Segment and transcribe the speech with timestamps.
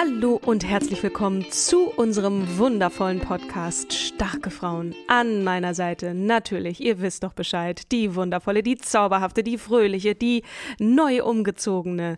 [0.00, 4.94] Hallo und herzlich willkommen zu unserem wundervollen Podcast Starke Frauen.
[5.08, 10.42] An meiner Seite natürlich, ihr wisst doch Bescheid, die wundervolle, die zauberhafte, die fröhliche, die
[10.78, 12.16] neu umgezogene.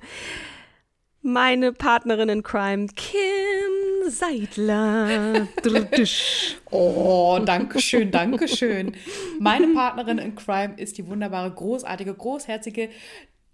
[1.22, 5.48] Meine Partnerin in Crime, Kim Seidler.
[6.70, 8.94] oh, danke schön, danke schön.
[9.40, 12.90] Meine Partnerin in Crime ist die wunderbare, großartige, großherzige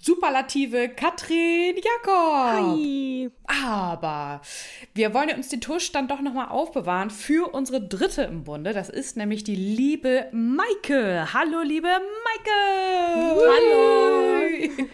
[0.01, 2.79] Superlative Katrin Jakob.
[2.79, 3.31] Hi.
[3.47, 4.41] Aber
[4.95, 8.73] wir wollen uns den Tusch dann doch nochmal aufbewahren für unsere dritte im Bunde.
[8.73, 11.29] Das ist nämlich die liebe Maike.
[11.35, 13.41] Hallo, liebe Maike.
[13.41, 14.87] Hallo.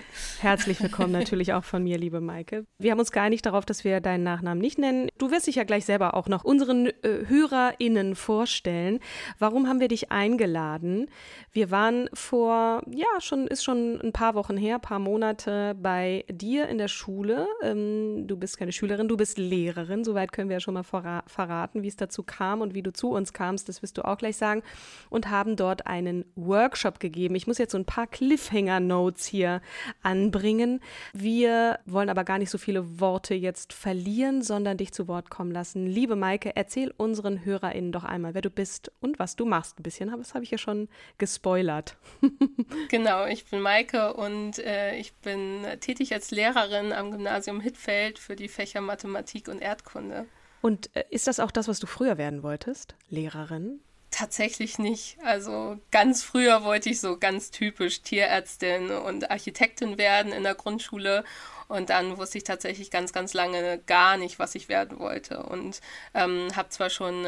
[0.45, 2.67] Herzlich willkommen natürlich auch von mir, liebe Maike.
[2.77, 5.09] Wir haben uns geeinigt darauf, dass wir deinen Nachnamen nicht nennen.
[5.17, 9.01] Du wirst dich ja gleich selber auch noch unseren äh, HörerInnen vorstellen.
[9.39, 11.07] Warum haben wir dich eingeladen?
[11.51, 16.69] Wir waren vor, ja, schon, ist schon ein paar Wochen her, paar Monate bei dir
[16.69, 17.49] in der Schule.
[17.63, 20.05] Ähm, du bist keine Schülerin, du bist Lehrerin.
[20.05, 23.13] Soweit können wir ja schon mal verraten, wie es dazu kam und wie du zu
[23.13, 23.71] uns kamst.
[23.71, 24.63] Das wirst du auch gleich sagen.
[25.09, 27.35] Und haben dort einen Workshop gegeben.
[27.35, 29.63] Ich muss jetzt so ein paar Cliffhanger-Notes hier
[30.03, 30.81] anbringen bringen.
[31.13, 35.53] Wir wollen aber gar nicht so viele Worte jetzt verlieren, sondern dich zu Wort kommen
[35.53, 35.87] lassen.
[35.87, 39.79] Liebe Maike, erzähl unseren HörerInnen doch einmal, wer du bist und was du machst.
[39.79, 41.97] Ein bisschen, das habe ich ja schon gespoilert.
[42.89, 48.35] genau, ich bin Maike und äh, ich bin tätig als Lehrerin am Gymnasium Hittfeld für
[48.35, 50.27] die Fächer Mathematik und Erdkunde.
[50.63, 52.97] Und äh, ist das auch das, was du früher werden wolltest?
[53.09, 53.81] Lehrerin?
[54.15, 55.17] Tatsächlich nicht.
[55.25, 61.25] Also ganz früher wollte ich so ganz typisch Tierärztin und Architektin werden in der Grundschule.
[61.67, 65.43] Und dann wusste ich tatsächlich ganz, ganz lange gar nicht, was ich werden wollte.
[65.43, 65.81] Und
[66.15, 67.27] ähm, habe zwar schon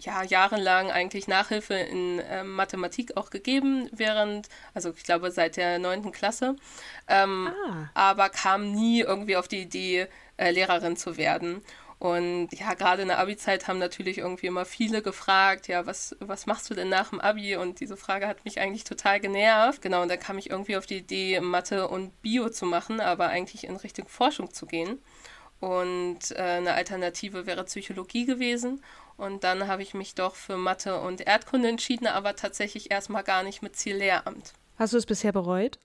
[0.00, 5.78] ja, jahrelang eigentlich Nachhilfe in äh, Mathematik auch gegeben, während, also ich glaube seit der
[5.78, 6.56] neunten Klasse,
[7.06, 7.90] ähm, ah.
[7.94, 11.62] aber kam nie irgendwie auf die Idee, äh, Lehrerin zu werden.
[12.04, 16.44] Und ja, gerade in der Abi-Zeit haben natürlich irgendwie immer viele gefragt, ja, was, was
[16.44, 17.56] machst du denn nach dem Abi?
[17.56, 19.80] Und diese Frage hat mich eigentlich total genervt.
[19.80, 23.28] Genau, und da kam ich irgendwie auf die Idee, Mathe und Bio zu machen, aber
[23.28, 24.98] eigentlich in Richtung Forschung zu gehen.
[25.60, 28.84] Und äh, eine Alternative wäre Psychologie gewesen.
[29.16, 33.42] Und dann habe ich mich doch für Mathe und Erdkunde entschieden, aber tatsächlich erstmal gar
[33.44, 34.52] nicht mit Ziel Lehramt.
[34.76, 35.78] Hast du es bisher bereut?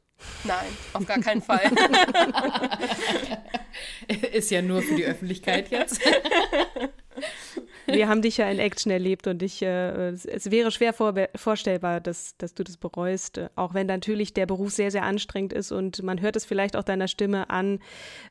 [0.44, 1.62] Nein, auf gar keinen Fall.
[4.34, 6.02] Ist ja nur für die Öffentlichkeit jetzt.
[7.88, 12.00] Wir haben dich ja in Action erlebt und ich, äh, es wäre schwer vor, vorstellbar,
[12.02, 16.04] dass, dass du das bereust, auch wenn natürlich der Beruf sehr, sehr anstrengend ist und
[16.04, 17.80] man hört es vielleicht auch deiner Stimme an.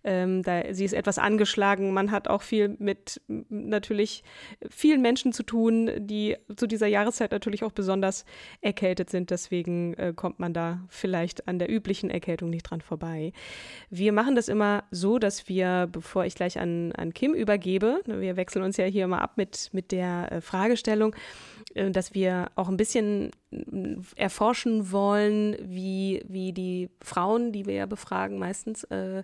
[0.05, 1.93] Ähm, da, sie ist etwas angeschlagen.
[1.93, 4.23] Man hat auch viel mit natürlich
[4.71, 8.25] vielen Menschen zu tun, die zu dieser Jahreszeit natürlich auch besonders
[8.61, 9.31] erkältet sind.
[9.31, 13.33] Deswegen äh, kommt man da vielleicht an der üblichen Erkältung nicht dran vorbei.
[13.91, 18.37] Wir machen das immer so, dass wir, bevor ich gleich an, an Kim übergebe, wir
[18.37, 21.15] wechseln uns ja hier immer ab mit, mit der äh, Fragestellung,
[21.75, 27.87] dass wir auch ein bisschen äh, erforschen wollen, wie, wie die Frauen, die wir ja
[27.87, 29.23] befragen meistens, äh,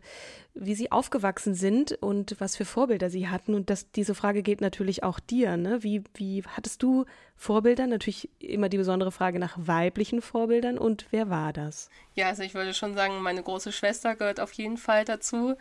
[0.55, 3.55] wie sie aufgewachsen sind und was für Vorbilder sie hatten.
[3.55, 5.57] Und das, diese Frage geht natürlich auch dir.
[5.57, 5.83] Ne?
[5.83, 7.07] Wie, wie hattest du
[7.37, 7.87] Vorbilder?
[7.87, 11.91] Natürlich immer die besondere Frage nach weiblichen Vorbildern und wer war das?
[12.15, 15.57] Ja, also ich würde schon sagen, meine große Schwester gehört auf jeden Fall dazu.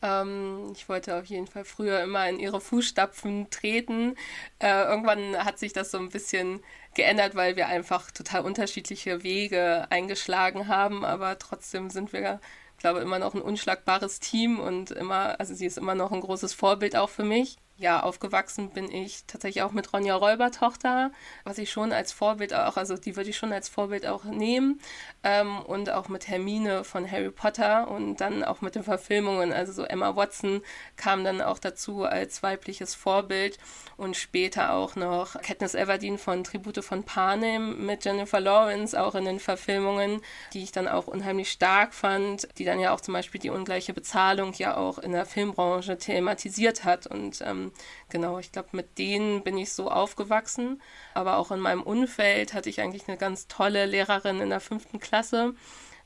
[0.00, 4.14] Ähm, ich wollte auf jeden Fall früher immer in ihre Fußstapfen treten.
[4.58, 6.27] Äh, irgendwann hat sich das so ein bisschen
[6.94, 12.40] geändert, weil wir einfach total unterschiedliche Wege eingeschlagen haben, aber trotzdem sind wir,
[12.78, 16.20] glaube ich, immer noch ein unschlagbares Team und immer, also sie ist immer noch ein
[16.20, 17.56] großes Vorbild auch für mich.
[17.78, 21.12] Ja, aufgewachsen bin ich tatsächlich auch mit Ronja Räubertochter,
[21.44, 24.80] was ich schon als Vorbild auch, also die würde ich schon als Vorbild auch nehmen.
[25.22, 29.52] Ähm, und auch mit Hermine von Harry Potter und dann auch mit den Verfilmungen.
[29.52, 30.62] Also so Emma Watson
[30.96, 33.58] kam dann auch dazu als weibliches Vorbild
[33.96, 39.24] und später auch noch Katniss Everdeen von Tribute von Panem mit Jennifer Lawrence auch in
[39.24, 40.20] den Verfilmungen,
[40.52, 43.92] die ich dann auch unheimlich stark fand, die dann ja auch zum Beispiel die ungleiche
[43.92, 47.67] Bezahlung ja auch in der Filmbranche thematisiert hat und ähm,
[48.08, 50.82] genau, ich glaube, mit denen bin ich so aufgewachsen.
[51.14, 55.00] Aber auch in meinem Umfeld hatte ich eigentlich eine ganz tolle Lehrerin in der fünften
[55.00, 55.54] Klasse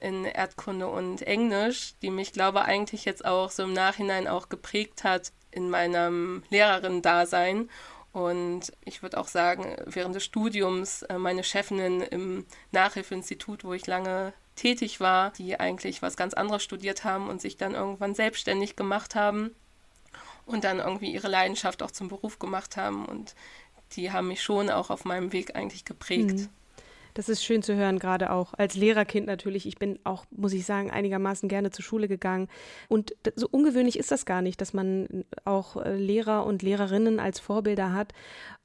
[0.03, 5.05] in Erdkunde und Englisch, die mich, glaube eigentlich jetzt auch so im Nachhinein auch geprägt
[5.05, 7.71] hat in meinem Lehrerin-Dasein.
[8.13, 13.87] Und ich würde auch sagen, während des Studiums äh, meine Chefinnen im Nachhilfeinstitut, wo ich
[13.87, 18.77] lange tätig war, die eigentlich was ganz anderes studiert haben und sich dann irgendwann selbstständig
[18.77, 19.55] gemacht haben,
[20.47, 23.07] und dann irgendwie ihre Leidenschaft auch zum Beruf gemacht haben.
[23.07, 23.35] Und
[23.97, 26.41] die haben mich schon auch auf meinem Weg eigentlich geprägt.
[26.41, 26.49] Mhm.
[27.15, 29.67] Das ist schön zu hören, gerade auch als Lehrerkind natürlich.
[29.67, 32.49] Ich bin auch, muss ich sagen, einigermaßen gerne zur Schule gegangen.
[32.89, 37.39] Und so ungewöhnlich ist das gar nicht, dass man auch äh, Lehrer und Lehrerinnen als
[37.39, 38.13] Vorbilder hat.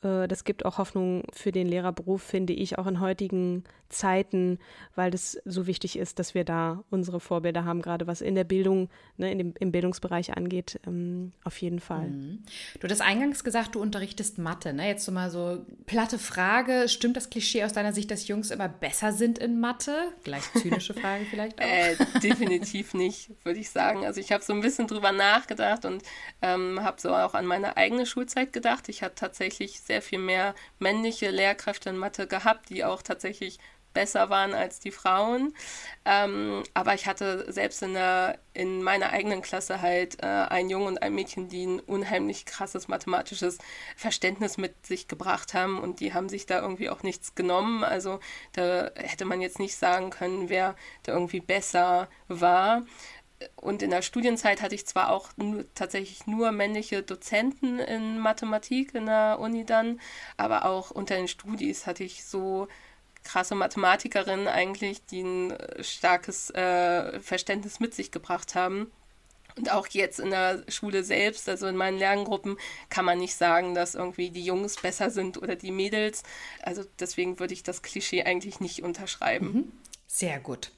[0.02, 4.60] Äh, das gibt auch Hoffnung für den Lehrerberuf, finde ich, auch in heutigen Zeiten,
[4.96, 8.44] weil das so wichtig ist, dass wir da unsere Vorbilder haben, gerade was in der
[8.44, 12.10] Bildung, ne, in dem, im Bildungsbereich angeht, ähm, auf jeden Fall.
[12.10, 12.44] Mhm.
[12.80, 14.74] Du hast eingangs gesagt, du unterrichtest Mathe.
[14.74, 14.88] Ne?
[14.88, 16.90] Jetzt so mal so platte Frage.
[16.90, 20.12] Stimmt das Klischee aus deiner Sicht, dass Jungs immer besser sind in Mathe?
[20.24, 21.66] Gleich zynische Frage vielleicht auch.
[21.66, 24.06] Äh, definitiv nicht, würde ich sagen.
[24.06, 26.04] Also ich habe so ein bisschen drüber nachgedacht und
[26.42, 28.90] ähm, habe so auch an meine eigene Schulzeit gedacht.
[28.90, 33.60] Ich hatte tatsächlich sehr viel mehr männliche Lehrkräfte in Mathe gehabt, die auch tatsächlich
[33.98, 35.56] besser waren als die Frauen.
[36.06, 40.86] Ähm, aber ich hatte selbst in, der, in meiner eigenen Klasse halt äh, einen Jungen
[40.86, 43.58] und ein Mädchen, die ein unheimlich krasses mathematisches
[43.96, 47.84] Verständnis mit sich gebracht haben und die haben sich da irgendwie auch nichts genommen.
[47.84, 48.20] Also
[48.54, 52.84] da hätte man jetzt nicht sagen können, wer da irgendwie besser war
[53.56, 58.96] und in der Studienzeit hatte ich zwar auch nur, tatsächlich nur männliche Dozenten in Mathematik
[58.96, 60.00] in der Uni dann,
[60.38, 62.68] aber auch unter den Studis hatte ich so
[63.28, 68.92] krasse Mathematikerinnen eigentlich, die ein äh, starkes äh, Verständnis mit sich gebracht haben.
[69.58, 72.58] Und auch jetzt in der Schule selbst, also in meinen Lerngruppen,
[72.90, 76.24] kann man nicht sagen, dass irgendwie die Jungs besser sind oder die Mädels.
[76.62, 79.52] Also deswegen würde ich das Klischee eigentlich nicht unterschreiben.
[79.52, 79.72] Mhm.
[80.06, 80.72] Sehr gut.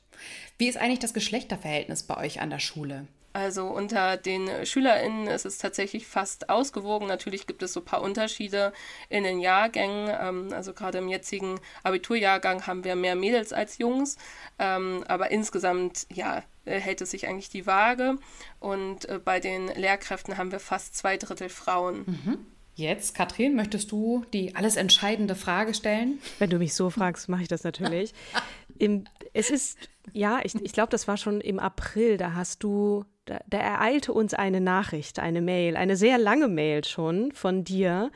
[0.57, 3.07] Wie ist eigentlich das Geschlechterverhältnis bei euch an der Schule?
[3.33, 7.07] Also unter den SchülerInnen ist es tatsächlich fast ausgewogen.
[7.07, 8.73] Natürlich gibt es so ein paar Unterschiede
[9.09, 10.09] in den Jahrgängen.
[10.19, 14.17] Ähm, also gerade im jetzigen Abiturjahrgang haben wir mehr Mädels als Jungs.
[14.57, 18.17] Ähm, aber insgesamt, ja, äh, hält es sich eigentlich die Waage.
[18.59, 22.03] Und äh, bei den Lehrkräften haben wir fast zwei Drittel Frauen.
[22.05, 22.45] Mhm.
[22.79, 26.19] Jetzt, Katrin, möchtest du die alles entscheidende Frage stellen?
[26.37, 28.13] Wenn du mich so fragst, mache ich das natürlich.
[28.77, 29.03] Im,
[29.33, 29.77] es ist,
[30.13, 34.11] ja, ich, ich glaube, das war schon im April, da hast du da, da ereilte
[34.11, 38.11] uns eine Nachricht, eine Mail, eine sehr lange Mail schon von dir.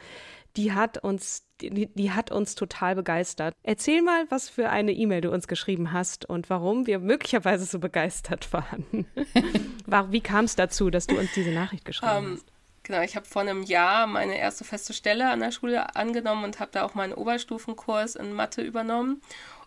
[0.55, 3.53] Die hat uns, die, die hat uns total begeistert.
[3.63, 7.79] Erzähl mal, was für eine E-Mail du uns geschrieben hast und warum wir möglicherweise so
[7.79, 9.05] begeistert waren.
[10.09, 12.45] Wie kam es dazu, dass du uns diese Nachricht geschrieben um, hast?
[12.83, 16.59] Genau, ich habe vor einem Jahr meine erste feste Stelle an der Schule angenommen und
[16.59, 19.21] habe da auch meinen Oberstufenkurs in Mathe übernommen.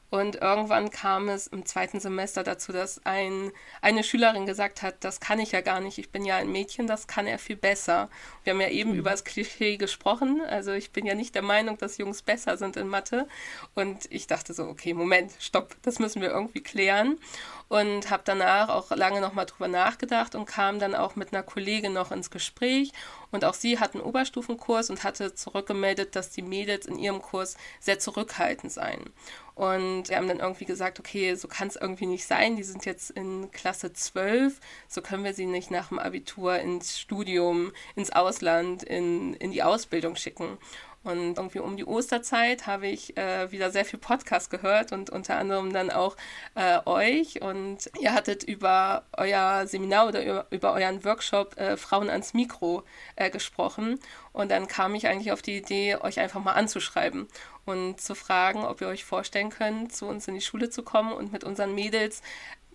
[0.08, 3.50] Und irgendwann kam es im zweiten Semester dazu, dass ein,
[3.80, 6.86] eine Schülerin gesagt hat, das kann ich ja gar nicht, ich bin ja ein Mädchen,
[6.86, 8.08] das kann er viel besser.
[8.44, 8.98] Wir haben ja eben mhm.
[8.98, 12.76] über das Klischee gesprochen, also ich bin ja nicht der Meinung, dass Jungs besser sind
[12.76, 13.26] in Mathe.
[13.74, 17.18] Und ich dachte so, okay, Moment, stopp, das müssen wir irgendwie klären.
[17.68, 21.92] Und habe danach auch lange nochmal drüber nachgedacht und kam dann auch mit einer Kollegin
[21.92, 22.92] noch ins Gespräch.
[23.32, 27.56] Und auch sie hat einen Oberstufenkurs und hatte zurückgemeldet, dass die Mädels in ihrem Kurs
[27.80, 29.12] sehr zurückhaltend seien.
[29.56, 32.56] Und wir haben dann irgendwie gesagt, okay, so kann es irgendwie nicht sein.
[32.56, 37.00] Die sind jetzt in Klasse 12, so können wir sie nicht nach dem Abitur ins
[37.00, 40.58] Studium, ins Ausland, in, in die Ausbildung schicken.
[41.06, 45.36] Und irgendwie um die Osterzeit habe ich äh, wieder sehr viel Podcast gehört und unter
[45.36, 46.16] anderem dann auch
[46.56, 47.40] äh, euch.
[47.42, 52.82] Und ihr hattet über euer Seminar oder über, euren Workshop äh, Frauen ans Mikro
[53.14, 54.00] äh, gesprochen.
[54.32, 57.28] Und dann kam ich eigentlich auf die Idee, euch einfach mal anzuschreiben
[57.64, 61.12] und zu fragen, ob ihr euch vorstellen könnt, zu uns in die Schule zu kommen
[61.12, 62.20] und mit unseren Mädels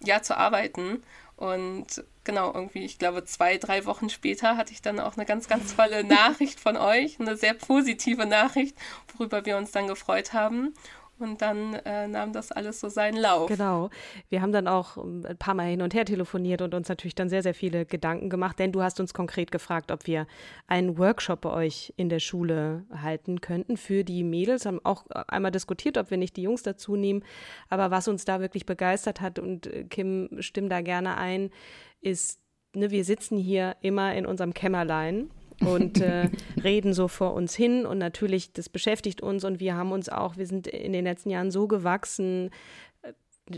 [0.01, 1.03] ja zu arbeiten.
[1.41, 5.47] Und genau, irgendwie, ich glaube, zwei, drei Wochen später hatte ich dann auch eine ganz,
[5.47, 8.77] ganz tolle Nachricht von euch, eine sehr positive Nachricht,
[9.17, 10.75] worüber wir uns dann gefreut haben.
[11.21, 13.47] Und dann äh, nahm das alles so seinen Lauf.
[13.47, 13.89] Genau.
[14.29, 17.15] Wir haben dann auch ähm, ein paar Mal hin und her telefoniert und uns natürlich
[17.15, 20.27] dann sehr, sehr viele Gedanken gemacht, denn du hast uns konkret gefragt, ob wir
[20.67, 24.65] einen Workshop bei euch in der Schule halten könnten für die Mädels.
[24.65, 27.23] Haben auch einmal diskutiert, ob wir nicht die Jungs dazu nehmen.
[27.69, 31.49] Aber was uns da wirklich begeistert hat und äh, Kim stimmt da gerne ein,
[32.01, 32.39] ist,
[32.75, 35.29] ne, wir sitzen hier immer in unserem Kämmerlein
[35.61, 36.29] und äh,
[36.63, 37.85] reden so vor uns hin.
[37.85, 41.29] Und natürlich, das beschäftigt uns und wir haben uns auch, wir sind in den letzten
[41.29, 42.49] Jahren so gewachsen,
[43.01, 43.13] äh,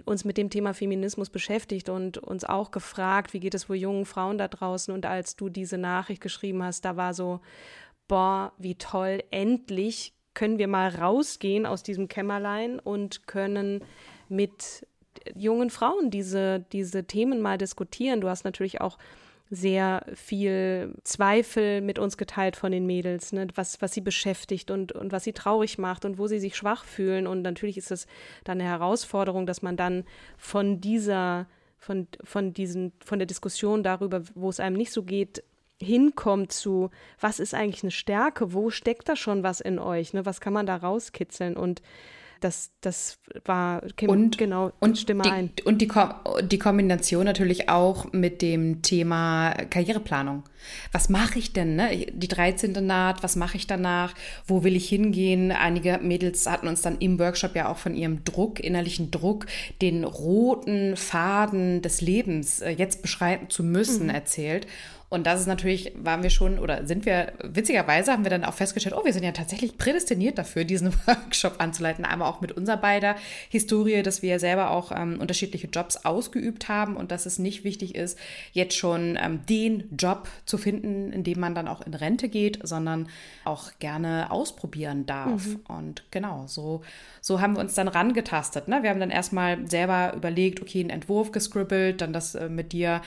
[0.05, 4.05] uns mit dem Thema Feminismus beschäftigt und uns auch gefragt, wie geht es wohl jungen
[4.05, 4.93] Frauen da draußen?
[4.93, 7.39] Und als du diese Nachricht geschrieben hast, da war so,
[8.07, 13.83] boah, wie toll, endlich können wir mal rausgehen aus diesem Kämmerlein und können
[14.29, 14.87] mit
[15.35, 18.21] jungen Frauen diese, diese Themen mal diskutieren.
[18.21, 18.97] Du hast natürlich auch
[19.53, 23.47] sehr viel Zweifel mit uns geteilt von den Mädels, ne?
[23.55, 26.85] was, was sie beschäftigt und, und was sie traurig macht und wo sie sich schwach
[26.85, 27.27] fühlen.
[27.27, 28.07] Und natürlich ist es
[28.43, 30.05] dann eine Herausforderung, dass man dann
[30.37, 35.43] von dieser, von, von diesen, von der Diskussion darüber, wo es einem nicht so geht,
[35.79, 40.25] hinkommt zu, was ist eigentlich eine Stärke, wo steckt da schon was in euch, ne?
[40.25, 41.81] was kann man da rauskitzeln und
[42.43, 45.51] das, das war und, genau und Stimme die, ein.
[45.63, 45.89] Und die,
[46.43, 50.43] die Kombination natürlich auch mit dem Thema Karriereplanung.
[50.91, 51.75] Was mache ich denn?
[51.75, 52.07] Ne?
[52.11, 52.73] Die 13.
[52.85, 54.13] naht, was mache ich danach?
[54.45, 55.51] Wo will ich hingehen?
[55.51, 59.45] Einige Mädels hatten uns dann im Workshop ja auch von ihrem Druck, innerlichen Druck,
[59.81, 64.15] den roten Faden des Lebens äh, jetzt beschreiten zu müssen, mhm.
[64.15, 64.67] erzählt.
[65.13, 68.55] Und das ist natürlich, waren wir schon oder sind wir, witzigerweise haben wir dann auch
[68.55, 72.03] festgestellt, oh, wir sind ja tatsächlich prädestiniert dafür, diesen Workshop anzuleiten.
[72.03, 73.15] Einmal auch mit unserer beider
[73.49, 77.63] Historie, dass wir ja selber auch ähm, unterschiedliche Jobs ausgeübt haben und dass es nicht
[77.63, 78.17] wichtig ist,
[78.53, 82.57] jetzt schon ähm, den Job zu finden, in dem man dann auch in Rente geht,
[82.63, 83.07] sondern
[83.45, 85.45] auch gerne ausprobieren darf.
[85.45, 85.59] Mhm.
[85.67, 86.81] Und genau, so,
[87.21, 88.67] so haben wir uns dann rangetastet.
[88.67, 88.81] Ne?
[88.81, 93.01] Wir haben dann erstmal selber überlegt, okay, einen Entwurf gescribbelt, dann das äh, mit dir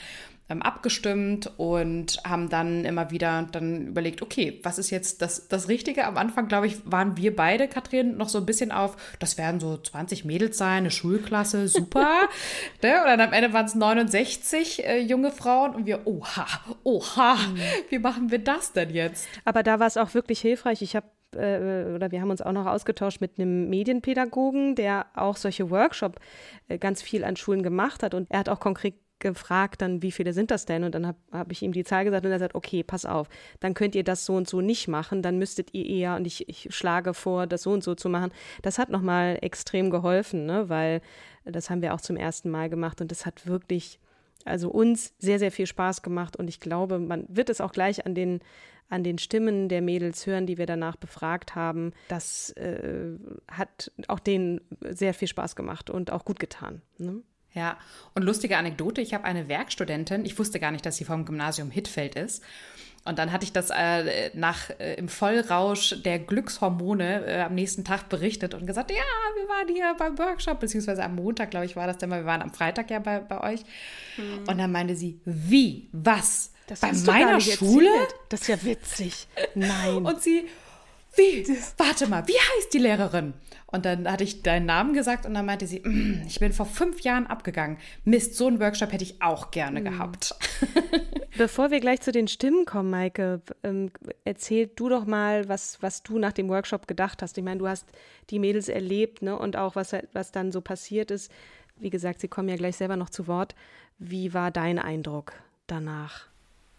[0.49, 6.07] abgestimmt und haben dann immer wieder dann überlegt, okay, was ist jetzt das, das Richtige?
[6.07, 9.59] Am Anfang, glaube ich, waren wir beide, Katrin, noch so ein bisschen auf, das werden
[9.59, 12.29] so 20 Mädels sein, eine Schulklasse, super.
[12.83, 13.00] ne?
[13.00, 16.47] Und dann am Ende waren es 69 äh, junge Frauen und wir, oha,
[16.85, 17.59] oha, mhm.
[17.88, 19.29] wie machen wir das denn jetzt?
[19.45, 20.81] Aber da war es auch wirklich hilfreich.
[20.81, 25.37] Ich habe äh, oder wir haben uns auch noch ausgetauscht mit einem Medienpädagogen, der auch
[25.37, 26.21] solche Workshops
[26.69, 28.15] äh, ganz viel an Schulen gemacht hat.
[28.15, 30.85] Und er hat auch konkret gefragt dann, wie viele sind das denn?
[30.85, 33.28] Und dann habe hab ich ihm die Zahl gesagt und er sagt, okay, pass auf,
[33.61, 36.49] dann könnt ihr das so und so nicht machen, dann müsstet ihr eher, und ich,
[36.49, 38.32] ich schlage vor, das so und so zu machen.
[38.62, 40.68] Das hat nochmal extrem geholfen, ne?
[40.68, 41.00] weil
[41.44, 43.99] das haben wir auch zum ersten Mal gemacht und das hat wirklich,
[44.44, 48.04] also uns sehr, sehr viel Spaß gemacht und ich glaube, man wird es auch gleich
[48.04, 48.40] an den,
[48.88, 51.92] an den Stimmen der Mädels hören, die wir danach befragt haben.
[52.08, 53.14] Das äh,
[53.49, 56.82] hat auch denen sehr viel Spaß gemacht und auch gut getan.
[56.99, 57.23] Ne?
[57.57, 57.79] Ja,
[58.15, 61.71] und lustige Anekdote, ich habe eine Werkstudentin, ich wusste gar nicht, dass sie vom Gymnasium
[61.71, 62.45] Hittfeld ist.
[63.07, 67.85] Und dann hatte ich das äh, nach äh, im Vollrausch der Glückshormone äh, am nächsten
[67.85, 71.77] Tag berichtet und gesagt, ja, wir waren hier beim Workshop, beziehungsweise am Montag, glaube ich,
[71.77, 73.61] war das denn, weil wir waren am Freitag ja bei, bei euch.
[74.19, 74.49] Mhm.
[74.49, 76.53] Und dann meinte sie, wie, was?
[76.67, 77.89] Das bei meiner Schule?
[77.89, 78.15] Erzählt.
[78.29, 79.29] Das ist ja witzig.
[79.55, 79.97] Nein.
[80.05, 80.47] und sie,
[81.16, 81.46] wie?
[81.76, 83.35] Warte mal, wie heißt die Lehrerin?
[83.66, 86.66] Und dann hatte ich deinen Namen gesagt und dann meinte sie, mm, ich bin vor
[86.66, 87.78] fünf Jahren abgegangen.
[88.04, 89.85] Mist, so einen Workshop hätte ich auch gerne mm.
[89.85, 90.35] gehabt.
[91.37, 93.90] Bevor wir gleich zu den Stimmen kommen, Maike, ähm,
[94.25, 97.37] erzähl du doch mal, was, was du nach dem Workshop gedacht hast.
[97.37, 97.87] Ich meine, du hast
[98.30, 101.30] die Mädels erlebt ne, und auch, was, was dann so passiert ist.
[101.78, 103.54] Wie gesagt, sie kommen ja gleich selber noch zu Wort.
[103.99, 105.32] Wie war dein Eindruck
[105.66, 106.28] danach?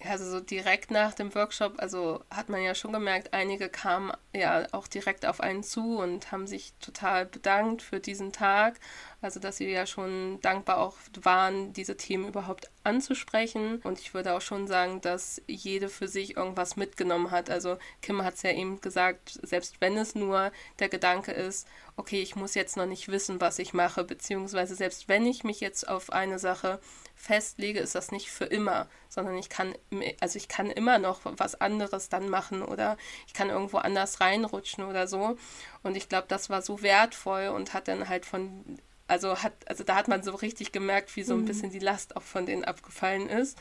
[0.04, 4.68] Also so direkt nach dem Workshop, also hat man ja schon gemerkt, einige kamen ja
[4.72, 8.80] auch direkt auf einen zu und haben sich total bedankt für diesen Tag.
[9.22, 13.82] Also dass sie ja schon dankbar auch waren, diese Themen überhaupt anzusprechen.
[13.84, 17.50] Und ich würde auch schon sagen, dass jede für sich irgendwas mitgenommen hat.
[17.50, 22.22] Also Kim hat es ja eben gesagt, selbst wenn es nur der Gedanke ist, okay,
[22.22, 25.88] ich muss jetzt noch nicht wissen, was ich mache, beziehungsweise selbst wenn ich mich jetzt
[25.90, 26.80] auf eine Sache
[27.16, 29.74] festlege, ist das nicht für immer, sondern ich kann,
[30.22, 34.84] also ich kann immer noch was anderes dann machen oder ich kann irgendwo anders reinrutschen
[34.86, 35.38] oder so.
[35.82, 39.84] Und ich glaube, das war so wertvoll und hat dann halt von, also hat, also
[39.84, 41.46] da hat man so richtig gemerkt, wie so ein mhm.
[41.46, 43.58] bisschen die Last auch von denen abgefallen ist.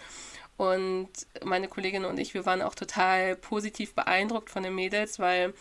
[0.57, 1.11] Und
[1.45, 5.53] meine Kollegin und ich, wir waren auch total positiv beeindruckt von den Mädels, weil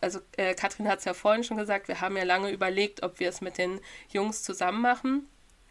[0.00, 3.20] also äh, Katrin hat es ja vorhin schon gesagt, wir haben ja lange überlegt, ob
[3.20, 5.28] wir es mit den Jungs zusammen machen.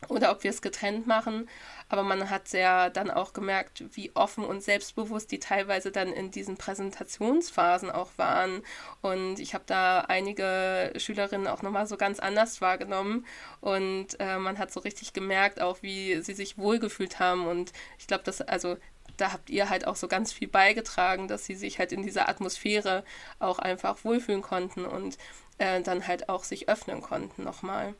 [0.08, 1.50] Oder ob wir es getrennt machen.
[1.90, 6.32] Aber man hat sehr dann auch gemerkt, wie offen und selbstbewusst die teilweise dann in
[6.32, 8.62] diesen Präsentationsphasen auch waren.
[9.02, 13.26] Und ich habe da einige Schülerinnen auch nochmal so ganz anders wahrgenommen.
[13.60, 17.48] Und äh, man hat so richtig gemerkt, auch wie sie sich wohlgefühlt haben.
[17.48, 18.78] Und ich glaube, dass, also
[19.18, 22.30] da habt ihr halt auch so ganz viel beigetragen, dass sie sich halt in dieser
[22.30, 23.04] Atmosphäre
[23.40, 25.18] auch einfach wohlfühlen konnten und
[25.58, 27.96] äh, dann halt auch sich öffnen konnten nochmal.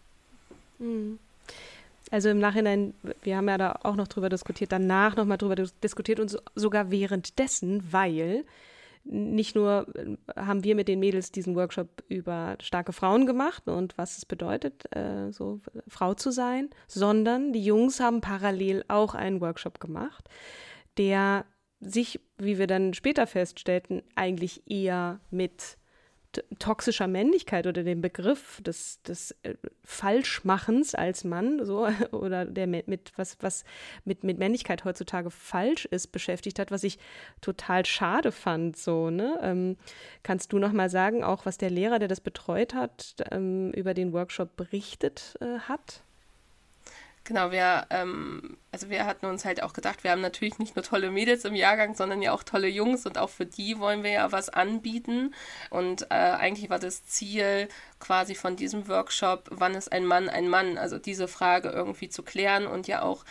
[0.78, 1.20] Mhm.
[2.12, 6.20] Also im Nachhinein, wir haben ja da auch noch drüber diskutiert, danach nochmal drüber diskutiert
[6.20, 8.46] und sogar währenddessen, weil
[9.04, 13.98] nicht nur äh, haben wir mit den Mädels diesen Workshop über starke Frauen gemacht und
[13.98, 19.42] was es bedeutet, äh, so Frau zu sein, sondern die Jungs haben parallel auch einen
[19.42, 20.30] Workshop gemacht,
[20.98, 21.46] der
[21.80, 25.78] sich, wie wir dann später feststellten, eigentlich eher mit
[26.60, 33.12] toxischer Männlichkeit oder dem Begriff des, des äh, Falschmachens als Mann so oder der mit
[33.16, 33.64] was was
[34.06, 37.00] mit mit Männlichkeit heutzutage falsch ist beschäftigt hat was ich
[37.42, 39.40] total schade fand so ne?
[39.42, 39.78] Ähm,
[40.22, 43.94] kannst du noch mal sagen auch was der Lehrer der das betreut hat ähm, über
[43.94, 46.04] den Workshop berichtet äh, hat
[47.30, 50.82] Genau, wir, ähm, also wir hatten uns halt auch gedacht, wir haben natürlich nicht nur
[50.82, 54.10] tolle Mädels im Jahrgang, sondern ja auch tolle Jungs und auch für die wollen wir
[54.10, 55.36] ja was anbieten.
[55.70, 57.68] Und äh, eigentlich war das Ziel
[58.00, 60.80] quasi von diesem Workshop, wann ist ein Mann ein Mann?
[60.80, 63.26] Also diese Frage irgendwie zu klären und ja auch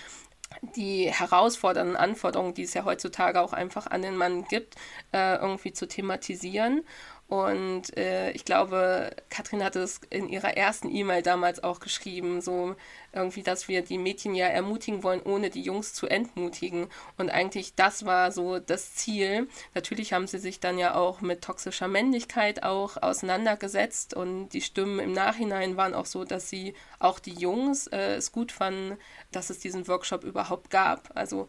[0.76, 4.76] die herausfordernden Anforderungen, die es ja heutzutage auch einfach an den Mann gibt,
[5.12, 6.84] äh, irgendwie zu thematisieren.
[7.28, 12.74] Und äh, ich glaube, Katrin hatte es in ihrer ersten E-Mail damals auch geschrieben, so
[13.12, 16.88] irgendwie, dass wir die Mädchen ja ermutigen wollen, ohne die Jungs zu entmutigen.
[17.18, 19.46] Und eigentlich das war so das Ziel.
[19.74, 24.98] Natürlich haben sie sich dann ja auch mit toxischer Männlichkeit auch auseinandergesetzt und die Stimmen
[24.98, 28.96] im Nachhinein waren auch so, dass sie auch die Jungs äh, es gut fanden,
[29.32, 31.10] dass es diesen Workshop überhaupt gab.
[31.14, 31.46] Also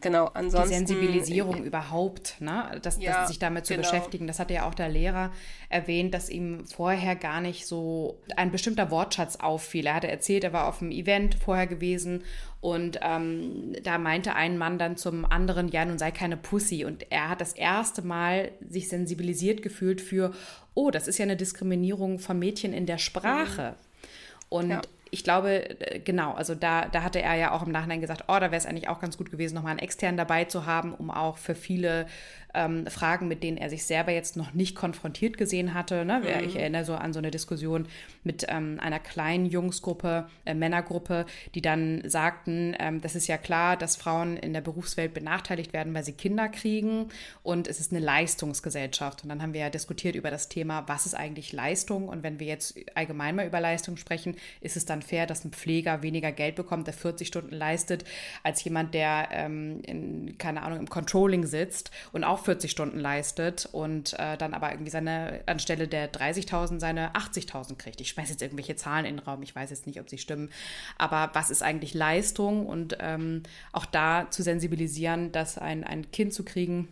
[0.00, 0.68] Genau, ansonsten.
[0.68, 2.78] Die Sensibilisierung äh, überhaupt, ne?
[2.82, 3.88] Das, ja, das, sich damit zu genau.
[3.88, 4.26] beschäftigen.
[4.26, 5.32] Das hatte ja auch der Lehrer
[5.70, 9.86] erwähnt, dass ihm vorher gar nicht so ein bestimmter Wortschatz auffiel.
[9.86, 12.24] Er hatte erzählt, er war auf einem Event vorher gewesen
[12.60, 16.84] und ähm, da meinte ein Mann dann zum anderen, ja, nun sei keine Pussy.
[16.84, 20.32] Und er hat das erste Mal sich sensibilisiert gefühlt für,
[20.74, 23.70] oh, das ist ja eine Diskriminierung von Mädchen in der Sprache.
[23.70, 23.76] Mhm.
[24.48, 28.00] Und ja ich glaube, äh, genau, also da, da hatte er ja auch im Nachhinein
[28.00, 30.66] gesagt, oh, da wäre es eigentlich auch ganz gut gewesen, nochmal einen externen dabei zu
[30.66, 32.06] haben, um auch für viele
[32.56, 36.04] ähm, Fragen, mit denen er sich selber jetzt noch nicht konfrontiert gesehen hatte.
[36.04, 36.20] Ne?
[36.20, 36.48] Mhm.
[36.48, 37.86] Ich erinnere so an so eine Diskussion
[38.24, 43.76] mit ähm, einer kleinen Jungsgruppe, äh, Männergruppe, die dann sagten, ähm, das ist ja klar,
[43.76, 47.08] dass Frauen in der Berufswelt benachteiligt werden, weil sie Kinder kriegen
[47.42, 49.22] und es ist eine Leistungsgesellschaft.
[49.22, 52.08] Und dann haben wir ja diskutiert über das Thema, was ist eigentlich Leistung?
[52.08, 55.52] Und wenn wir jetzt allgemein mal über Leistung sprechen, ist es dann fair, dass ein
[55.52, 58.04] Pfleger weniger Geld bekommt, der 40 Stunden leistet,
[58.42, 63.68] als jemand, der ähm, in, keine Ahnung, im Controlling sitzt und auch 40 Stunden leistet
[63.70, 68.00] und äh, dann aber irgendwie seine, anstelle der 30.000 seine 80.000 kriegt.
[68.00, 70.50] Ich schmeiße jetzt irgendwelche Zahlen in den Raum, ich weiß jetzt nicht, ob sie stimmen.
[70.96, 76.32] Aber was ist eigentlich Leistung und ähm, auch da zu sensibilisieren, dass ein, ein Kind
[76.32, 76.88] zu kriegen,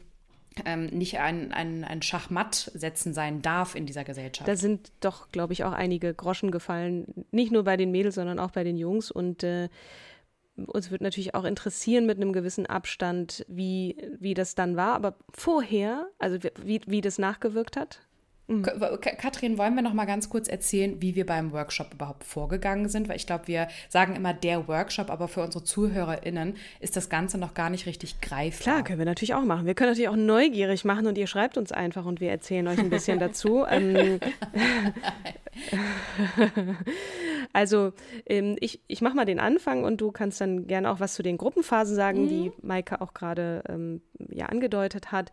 [0.65, 4.49] ähm, nicht ein, ein, ein Schachmatt setzen sein darf in dieser Gesellschaft.
[4.49, 7.27] Da sind doch, glaube ich, auch einige Groschen gefallen.
[7.31, 9.11] Nicht nur bei den Mädels, sondern auch bei den Jungs.
[9.11, 9.69] Und äh,
[10.57, 14.95] uns wird natürlich auch interessieren mit einem gewissen Abstand, wie, wie das dann war.
[14.95, 18.01] Aber vorher, also wie, wie das nachgewirkt hat,
[18.47, 18.63] Mhm.
[19.01, 23.09] Katrin, wollen wir noch mal ganz kurz erzählen, wie wir beim Workshop überhaupt vorgegangen sind?
[23.09, 27.39] Weil ich glaube, wir sagen immer der Workshop, aber für unsere ZuhörerInnen ist das Ganze
[27.39, 28.63] noch gar nicht richtig greifbar.
[28.63, 29.65] Klar, können wir natürlich auch machen.
[29.65, 32.79] Wir können natürlich auch neugierig machen und ihr schreibt uns einfach und wir erzählen euch
[32.79, 33.65] ein bisschen dazu.
[33.75, 34.21] Ähm,
[37.53, 37.93] also,
[38.27, 41.23] ähm, ich, ich mache mal den Anfang und du kannst dann gerne auch was zu
[41.23, 42.29] den Gruppenphasen sagen, mhm.
[42.29, 45.33] die Maike auch gerade ähm, ja angedeutet hat.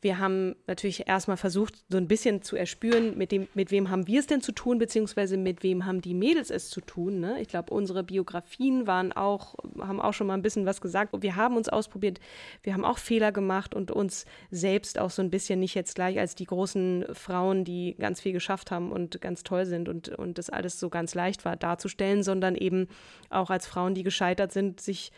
[0.00, 4.06] Wir haben natürlich erstmal versucht, so ein bisschen zu erspüren, mit, dem, mit wem haben
[4.06, 7.18] wir es denn zu tun, beziehungsweise mit wem haben die Mädels es zu tun.
[7.18, 7.40] Ne?
[7.40, 11.14] Ich glaube, unsere Biografien waren auch, haben auch schon mal ein bisschen was gesagt.
[11.20, 12.20] Wir haben uns ausprobiert,
[12.62, 16.18] wir haben auch Fehler gemacht und uns selbst auch so ein bisschen nicht jetzt gleich
[16.18, 20.38] als die großen Frauen, die ganz viel geschafft haben und ganz toll sind und, und
[20.38, 22.86] das alles so ganz leicht war, darzustellen, sondern eben
[23.30, 25.10] auch als Frauen, die gescheitert sind, sich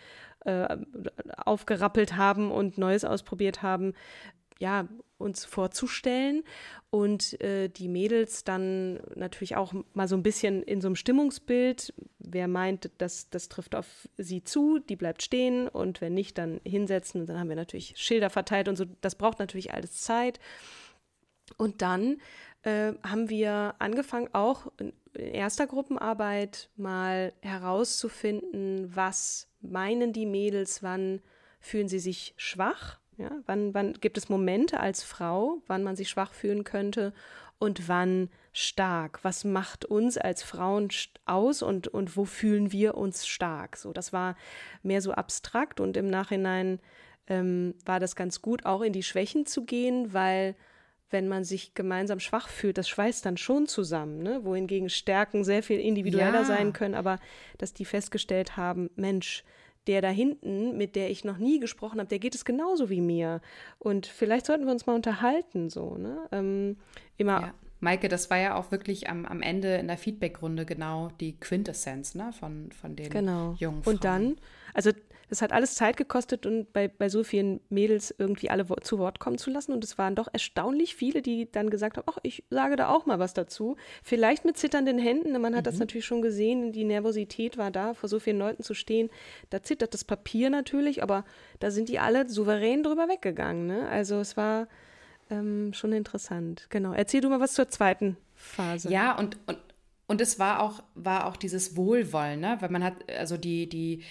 [0.46, 0.78] äh,
[1.36, 3.92] aufgerappelt haben und Neues ausprobiert haben,
[4.60, 4.86] ja,
[5.18, 6.44] uns vorzustellen
[6.90, 11.92] und äh, die Mädels dann natürlich auch mal so ein bisschen in so einem Stimmungsbild.
[12.18, 16.60] Wer meint, das, das trifft auf sie zu, die bleibt stehen und wenn nicht, dann
[16.64, 17.22] hinsetzen.
[17.22, 18.84] Und dann haben wir natürlich Schilder verteilt und so.
[19.00, 20.40] Das braucht natürlich alles Zeit.
[21.56, 22.18] Und dann
[22.62, 31.20] äh, haben wir angefangen, auch in erster Gruppenarbeit mal herauszufinden, was meinen die Mädels, wann
[31.60, 36.08] fühlen sie sich schwach, ja, wann, wann gibt es Momente als Frau, wann man sich
[36.08, 37.12] schwach fühlen könnte
[37.58, 39.20] und wann stark?
[39.22, 40.88] Was macht uns als Frauen
[41.26, 43.76] aus und, und wo fühlen wir uns stark?
[43.76, 44.36] So, das war
[44.82, 46.80] mehr so abstrakt und im Nachhinein
[47.26, 50.56] ähm, war das ganz gut, auch in die Schwächen zu gehen, weil
[51.10, 54.44] wenn man sich gemeinsam schwach fühlt, das schweißt dann schon zusammen, ne?
[54.44, 56.44] wohingegen Stärken sehr viel individueller ja.
[56.44, 57.18] sein können, aber
[57.58, 59.44] dass die festgestellt haben, Mensch,
[59.90, 63.00] der da hinten, mit der ich noch nie gesprochen habe, der geht es genauso wie
[63.00, 63.40] mir.
[63.80, 66.28] Und vielleicht sollten wir uns mal unterhalten, so, ne?
[66.30, 66.76] Ähm,
[67.16, 67.40] immer.
[67.40, 67.54] Ja.
[67.80, 72.14] Maike, das war ja auch wirklich am, am Ende in der Feedback-Runde genau die Quintessenz
[72.14, 73.56] ne, von, von den genau.
[73.58, 73.94] jungen Frauen.
[73.94, 74.36] Und dann,
[74.74, 74.90] also
[75.30, 79.20] das hat alles Zeit gekostet und bei, bei so vielen Mädels irgendwie alle zu Wort
[79.20, 79.72] kommen zu lassen.
[79.72, 83.06] Und es waren doch erstaunlich viele, die dann gesagt haben, ach, ich sage da auch
[83.06, 83.76] mal was dazu.
[84.02, 85.40] Vielleicht mit zitternden Händen.
[85.40, 85.70] Man hat mhm.
[85.70, 89.08] das natürlich schon gesehen, die Nervosität war da, vor so vielen Leuten zu stehen.
[89.50, 91.24] Da zittert das Papier natürlich, aber
[91.60, 93.68] da sind die alle souverän drüber weggegangen.
[93.68, 93.88] Ne?
[93.88, 94.66] Also es war
[95.30, 96.66] ähm, schon interessant.
[96.70, 96.92] Genau.
[96.92, 98.90] Erzähl du mal was zur zweiten Phase.
[98.90, 99.58] Ja, und, und,
[100.06, 102.56] und es war auch, war auch dieses Wohlwollen, ne?
[102.60, 104.02] Weil man hat, also die, die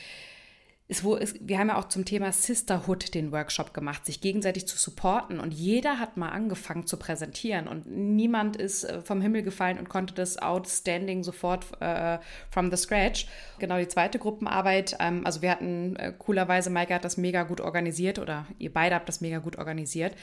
[0.89, 4.67] ist, wo ist, wir haben ja auch zum Thema Sisterhood den Workshop gemacht, sich gegenseitig
[4.67, 5.39] zu supporten.
[5.39, 7.67] Und jeder hat mal angefangen zu präsentieren.
[7.67, 12.17] Und niemand ist äh, vom Himmel gefallen und konnte das outstanding sofort äh,
[12.49, 13.28] from the scratch.
[13.60, 17.62] Genau, die zweite Gruppenarbeit, ähm, also wir hatten äh, coolerweise, Maike hat das mega gut
[17.62, 20.15] organisiert oder ihr beide habt das mega gut organisiert.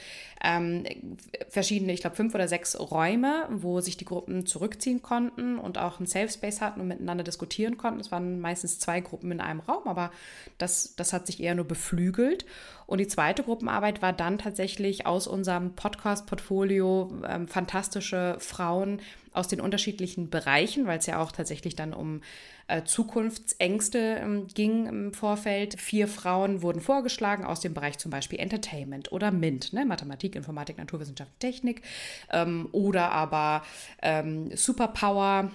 [0.43, 0.83] Ähm,
[1.47, 5.99] verschiedene, ich glaube, fünf oder sechs Räume, wo sich die Gruppen zurückziehen konnten und auch
[5.99, 8.01] einen Safe Space hatten und miteinander diskutieren konnten.
[8.01, 10.11] Es waren meistens zwei Gruppen in einem Raum, aber
[10.57, 12.45] das, das hat sich eher nur beflügelt.
[12.85, 19.01] Und die zweite Gruppenarbeit war dann tatsächlich aus unserem Podcast-Portfolio ähm, fantastische Frauen
[19.33, 22.21] aus den unterschiedlichen Bereichen, weil es ja auch tatsächlich dann um
[22.67, 25.79] äh, Zukunftsängste ähm, ging im Vorfeld.
[25.79, 29.85] Vier Frauen wurden vorgeschlagen aus dem Bereich zum Beispiel Entertainment oder MINT, ne?
[29.85, 31.81] Mathematik, Informatik, Naturwissenschaft, Technik
[32.31, 33.63] ähm, oder aber
[34.01, 35.51] ähm, Superpower,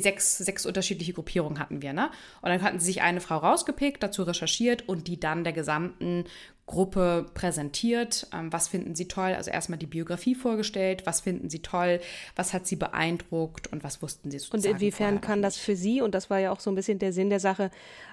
[0.00, 2.10] sechs, sechs unterschiedliche Gruppierungen hatten wir, ne?
[2.42, 6.24] Und dann hatten sie sich eine Frau rausgepickt, dazu recherchiert und die dann der gesamten
[6.66, 8.26] Gruppe präsentiert.
[8.34, 9.34] Ähm, was finden sie toll?
[9.34, 11.06] Also erstmal die Biografie vorgestellt.
[11.06, 12.00] Was finden sie toll?
[12.34, 13.72] Was hat sie beeindruckt?
[13.72, 14.74] Und was wussten sie sozusagen?
[14.74, 17.12] Und inwiefern kann das für sie, und das war ja auch so ein bisschen der
[17.12, 17.70] Sinn der Sache,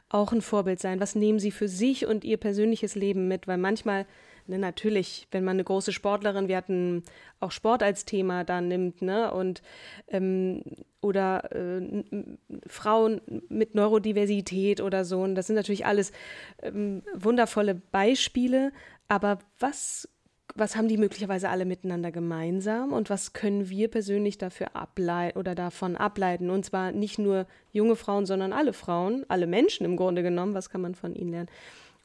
[0.10, 1.00] auch ein Vorbild sein?
[1.00, 3.48] Was nehmen sie für sich und ihr persönliches Leben mit?
[3.48, 4.06] Weil manchmal
[4.48, 7.04] Ne, natürlich, wenn man eine große Sportlerin, wir hatten
[7.40, 9.62] auch Sport als Thema da nimmt, ne, und
[10.10, 10.64] ähm,
[11.02, 12.04] oder äh,
[12.68, 16.12] Frauen mit Neurodiversität oder so, und das sind natürlich alles
[16.62, 18.72] ähm, wundervolle Beispiele,
[19.08, 20.10] aber was
[20.56, 25.56] was haben die möglicherweise alle miteinander gemeinsam und was können wir persönlich dafür ableiten oder
[25.56, 26.50] davon ableiten?
[26.50, 30.54] Und zwar nicht nur junge Frauen, sondern alle Frauen, alle Menschen im Grunde genommen.
[30.54, 31.50] Was kann man von ihnen lernen?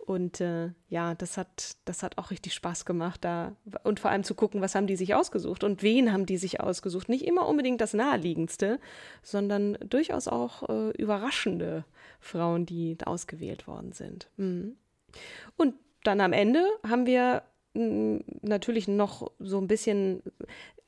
[0.08, 3.54] Und äh, ja, das hat, das hat auch richtig Spaß gemacht da.
[3.84, 6.60] Und vor allem zu gucken, was haben die sich ausgesucht und wen haben die sich
[6.60, 7.10] ausgesucht.
[7.10, 8.80] Nicht immer unbedingt das Naheliegendste,
[9.22, 11.84] sondern durchaus auch äh, überraschende
[12.20, 14.30] Frauen, die ausgewählt worden sind.
[14.38, 14.78] Mhm.
[15.58, 17.42] Und dann am Ende haben wir
[17.74, 20.22] natürlich noch so ein bisschen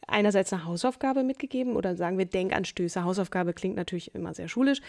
[0.07, 3.05] einerseits eine Hausaufgabe mitgegeben oder sagen wir Denkanstöße.
[3.05, 4.81] Hausaufgabe klingt natürlich immer sehr schulisch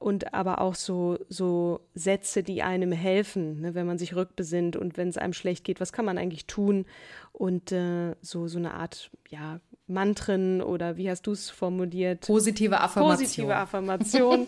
[0.00, 4.96] und aber auch so, so Sätze, die einem helfen, ne, wenn man sich rückbesinnt und
[4.96, 6.86] wenn es einem schlecht geht, was kann man eigentlich tun?
[7.32, 12.26] Und äh, so, so eine Art, ja, Mantren oder wie hast du es formuliert?
[12.26, 13.18] Positive Affirmation.
[13.18, 14.46] Positive Affirmation,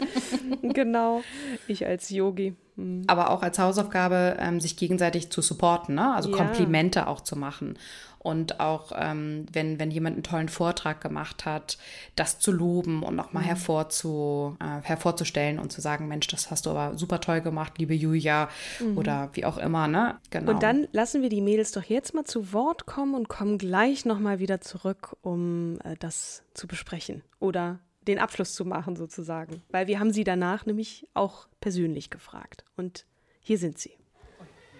[0.62, 1.22] genau.
[1.66, 2.54] Ich als Yogi.
[2.76, 3.02] Hm.
[3.06, 6.14] Aber auch als Hausaufgabe, ähm, sich gegenseitig zu supporten, ne?
[6.14, 6.36] also ja.
[6.36, 7.76] Komplimente auch zu machen
[8.24, 11.76] und auch ähm, wenn, wenn jemand einen tollen Vortrag gemacht hat,
[12.16, 13.48] das zu loben und nochmal mhm.
[13.48, 17.92] hervorzu, äh, hervorzustellen und zu sagen, Mensch, das hast du aber super toll gemacht, liebe
[17.92, 18.48] Julia
[18.80, 18.96] mhm.
[18.96, 20.18] oder wie auch immer, ne?
[20.30, 20.52] Genau.
[20.52, 24.06] Und dann lassen wir die Mädels doch jetzt mal zu Wort kommen und kommen gleich
[24.06, 29.86] nochmal wieder zurück, um äh, das zu besprechen oder den Abschluss zu machen sozusagen, weil
[29.86, 33.04] wir haben sie danach nämlich auch persönlich gefragt und
[33.40, 33.92] hier sind sie.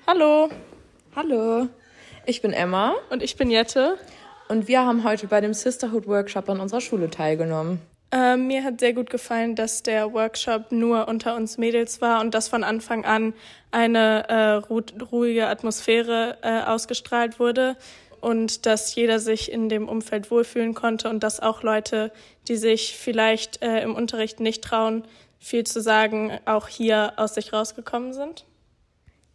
[0.07, 0.48] Hallo.
[1.14, 1.68] Hallo.
[2.26, 2.94] Ich bin Emma.
[3.10, 3.98] Und ich bin Jette.
[4.48, 7.80] Und wir haben heute bei dem Sisterhood Workshop an unserer Schule teilgenommen.
[8.10, 12.34] Äh, mir hat sehr gut gefallen, dass der Workshop nur unter uns Mädels war und
[12.34, 13.34] dass von Anfang an
[13.70, 17.76] eine äh, ruhige Atmosphäre äh, ausgestrahlt wurde
[18.20, 22.12] und dass jeder sich in dem Umfeld wohlfühlen konnte und dass auch Leute,
[22.48, 25.04] die sich vielleicht äh, im Unterricht nicht trauen,
[25.38, 28.46] viel zu sagen, auch hier aus sich rausgekommen sind.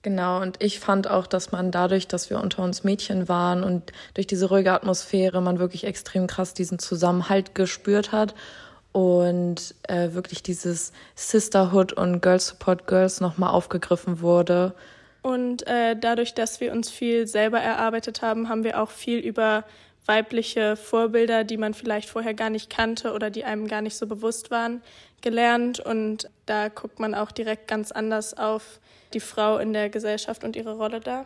[0.01, 3.91] Genau, und ich fand auch, dass man dadurch, dass wir unter uns Mädchen waren und
[4.13, 8.33] durch diese ruhige Atmosphäre man wirklich extrem krass diesen Zusammenhalt gespürt hat
[8.93, 14.73] und äh, wirklich dieses Sisterhood und Girls Support Girls nochmal aufgegriffen wurde.
[15.21, 19.65] Und äh, dadurch, dass wir uns viel selber erarbeitet haben, haben wir auch viel über
[20.09, 24.07] weibliche Vorbilder, die man vielleicht vorher gar nicht kannte oder die einem gar nicht so
[24.07, 24.81] bewusst waren,
[25.21, 25.79] gelernt.
[25.79, 28.79] Und da guckt man auch direkt ganz anders auf
[29.13, 31.25] die Frau in der Gesellschaft und ihre Rolle da.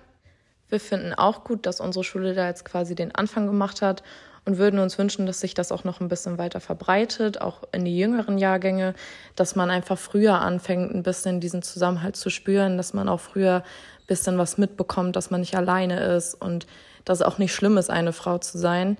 [0.67, 4.03] Wir finden auch gut, dass unsere Schule da jetzt quasi den Anfang gemacht hat
[4.43, 7.85] und würden uns wünschen, dass sich das auch noch ein bisschen weiter verbreitet, auch in
[7.85, 8.95] die jüngeren Jahrgänge,
[9.37, 13.63] dass man einfach früher anfängt, ein bisschen diesen Zusammenhalt zu spüren, dass man auch früher
[13.63, 16.67] ein bisschen was mitbekommt, dass man nicht alleine ist und
[17.05, 18.97] dass es auch nicht schlimm ist, eine Frau zu sein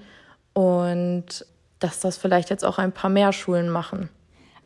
[0.54, 1.46] und
[1.80, 4.10] dass das vielleicht jetzt auch ein paar mehr Schulen machen.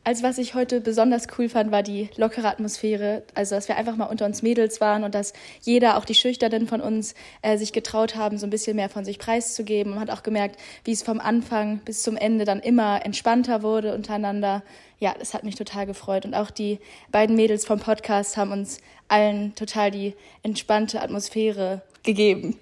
[0.08, 3.24] Also was ich heute besonders cool fand, war die lockere Atmosphäre.
[3.34, 6.66] Also dass wir einfach mal unter uns Mädels waren und dass jeder, auch die Schüchternen
[6.66, 9.96] von uns, äh, sich getraut haben, so ein bisschen mehr von sich preiszugeben.
[9.96, 13.94] Man hat auch gemerkt, wie es vom Anfang bis zum Ende dann immer entspannter wurde
[13.94, 14.64] untereinander.
[14.98, 16.26] Ja, das hat mich total gefreut.
[16.26, 16.80] Und auch die
[17.12, 22.58] beiden Mädels vom Podcast haben uns allen total die entspannte Atmosphäre gegeben.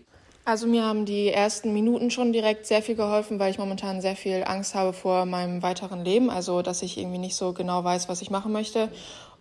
[0.47, 4.15] Also mir haben die ersten Minuten schon direkt sehr viel geholfen, weil ich momentan sehr
[4.15, 8.09] viel Angst habe vor meinem weiteren Leben, also dass ich irgendwie nicht so genau weiß,
[8.09, 8.91] was ich machen möchte.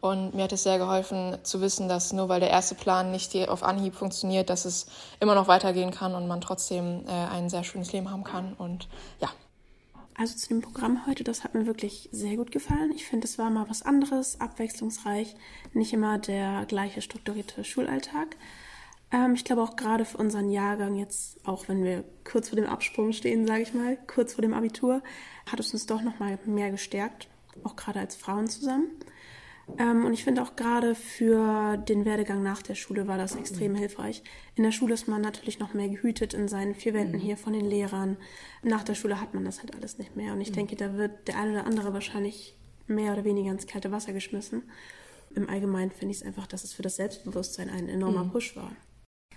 [0.01, 3.35] Und mir hat es sehr geholfen zu wissen, dass nur weil der erste Plan nicht
[3.51, 4.87] auf Anhieb funktioniert, dass es
[5.21, 8.55] immer noch weitergehen kann und man trotzdem äh, ein sehr schönes Leben haben kann.
[8.55, 8.89] Und
[9.21, 9.29] ja.
[10.17, 12.93] Also zu dem Programm heute, das hat mir wirklich sehr gut gefallen.
[12.95, 15.37] Ich finde, es war mal was anderes, abwechslungsreich,
[15.75, 18.37] nicht immer der gleiche strukturierte Schulalltag.
[19.15, 22.67] Ähm, ich glaube auch gerade für unseren Jahrgang jetzt, auch wenn wir kurz vor dem
[22.67, 25.03] Absprung stehen, sage ich mal, kurz vor dem Abitur,
[25.51, 27.29] hat es uns doch noch mal mehr gestärkt,
[27.63, 28.89] auch gerade als Frauen zusammen.
[29.79, 33.73] Ähm, und ich finde auch gerade für den Werdegang nach der Schule war das extrem
[33.73, 33.77] mhm.
[33.77, 34.23] hilfreich.
[34.57, 37.21] In der Schule ist man natürlich noch mehr gehütet in seinen vier Wänden mhm.
[37.21, 38.17] hier von den Lehrern.
[38.63, 40.33] Nach der Schule hat man das halt alles nicht mehr.
[40.33, 40.55] Und ich mhm.
[40.55, 42.57] denke, da wird der eine oder andere wahrscheinlich
[42.89, 44.65] mehr oder weniger ins kalte Wasser geschmissen.
[45.35, 48.33] Im Allgemeinen finde ich es einfach, dass es für das Selbstbewusstsein ein enormer mhm.
[48.33, 48.73] Push war.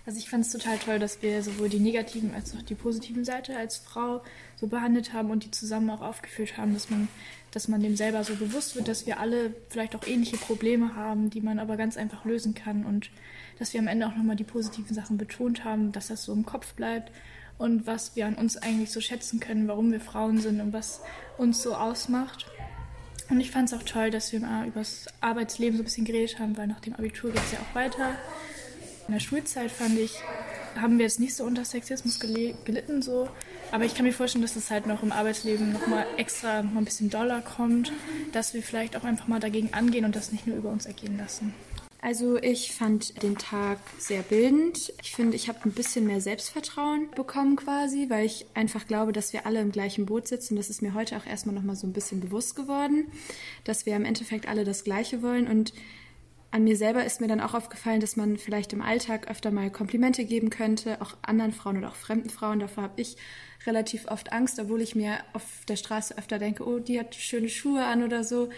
[0.08, 3.26] Also ich fand es total toll, dass wir sowohl die negativen als auch die positiven
[3.26, 4.22] Seite als Frau
[4.56, 7.08] so behandelt haben und die zusammen auch aufgeführt haben, dass man,
[7.50, 11.28] dass man dem selber so bewusst wird, dass wir alle vielleicht auch ähnliche Probleme haben,
[11.28, 13.10] die man aber ganz einfach lösen kann und
[13.58, 16.46] dass wir am Ende auch nochmal die positiven Sachen betont haben, dass das so im
[16.46, 17.12] Kopf bleibt
[17.58, 21.02] und was wir an uns eigentlich so schätzen können, warum wir Frauen sind und was
[21.36, 22.46] uns so ausmacht.
[23.28, 26.06] Und ich fand es auch toll, dass wir mal über das Arbeitsleben so ein bisschen
[26.06, 28.16] geredet haben, weil nach dem Abitur geht es ja auch weiter.
[29.08, 30.16] In der Schulzeit fand ich,
[30.76, 33.26] haben wir jetzt nicht so unter Sexismus gelitten, so.
[33.72, 36.84] Aber ich kann mir vorstellen, dass es halt noch im Arbeitsleben nochmal extra noch ein
[36.84, 37.90] bisschen doller kommt,
[38.32, 41.16] dass wir vielleicht auch einfach mal dagegen angehen und das nicht nur über uns ergehen
[41.16, 41.54] lassen.
[42.02, 44.92] Also ich fand den Tag sehr bildend.
[45.02, 49.32] Ich finde, ich habe ein bisschen mehr Selbstvertrauen bekommen quasi, weil ich einfach glaube, dass
[49.32, 50.54] wir alle im gleichen Boot sitzen.
[50.54, 53.10] Das ist mir heute auch erstmal nochmal so ein bisschen bewusst geworden,
[53.64, 55.72] dass wir im Endeffekt alle das Gleiche wollen und
[56.50, 59.70] an mir selber ist mir dann auch aufgefallen, dass man vielleicht im Alltag öfter mal
[59.70, 62.58] Komplimente geben könnte, auch anderen Frauen oder auch fremden Frauen.
[62.58, 63.16] Davor habe ich
[63.66, 67.50] relativ oft Angst, obwohl ich mir auf der Straße öfter denke, oh, die hat schöne
[67.50, 68.48] Schuhe an oder so.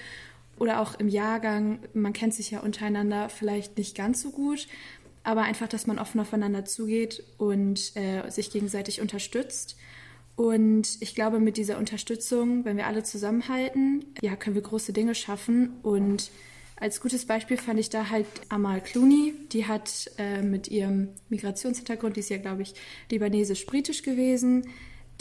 [0.57, 4.69] Oder auch im Jahrgang, man kennt sich ja untereinander vielleicht nicht ganz so gut,
[5.25, 9.77] aber einfach, dass man offen aufeinander zugeht und äh, sich gegenseitig unterstützt.
[10.37, 15.15] Und ich glaube, mit dieser Unterstützung, wenn wir alle zusammenhalten, ja, können wir große Dinge
[15.15, 16.31] schaffen und
[16.81, 19.35] als gutes Beispiel fand ich da halt Amal Clooney.
[19.53, 22.75] Die hat äh, mit ihrem Migrationshintergrund, die ist ja, glaube ich,
[23.11, 24.67] libanesisch-britisch gewesen,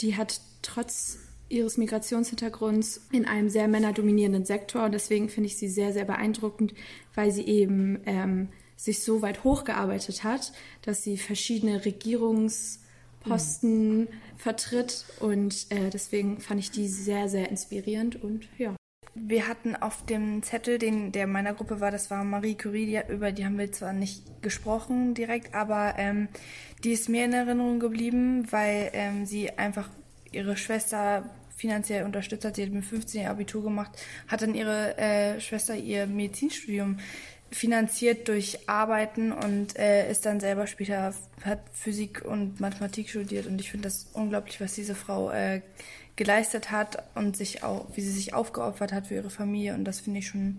[0.00, 1.18] die hat trotz
[1.50, 6.72] ihres Migrationshintergrunds in einem sehr männerdominierenden Sektor und deswegen finde ich sie sehr, sehr beeindruckend,
[7.14, 14.08] weil sie eben ähm, sich so weit hochgearbeitet hat, dass sie verschiedene Regierungsposten mhm.
[14.36, 18.74] vertritt und äh, deswegen fand ich die sehr, sehr inspirierend und ja.
[19.22, 23.12] Wir hatten auf dem Zettel, den der meiner Gruppe war, das war Marie Curie, die,
[23.12, 26.28] über die haben wir zwar nicht gesprochen direkt, aber ähm,
[26.84, 29.90] die ist mir in Erinnerung geblieben, weil ähm, sie einfach
[30.32, 32.56] ihre Schwester finanziell unterstützt hat.
[32.56, 33.90] Sie hat mit 15 ihr Abitur gemacht,
[34.28, 36.98] hat dann ihre äh, Schwester ihr Medizinstudium
[37.50, 41.12] finanziert durch Arbeiten und äh, ist dann selber später,
[41.44, 45.60] hat Physik und Mathematik studiert und ich finde das unglaublich, was diese Frau äh,
[46.20, 49.74] geleistet hat und sich auch, wie sie sich aufgeopfert hat für ihre Familie.
[49.74, 50.58] Und das finde ich schon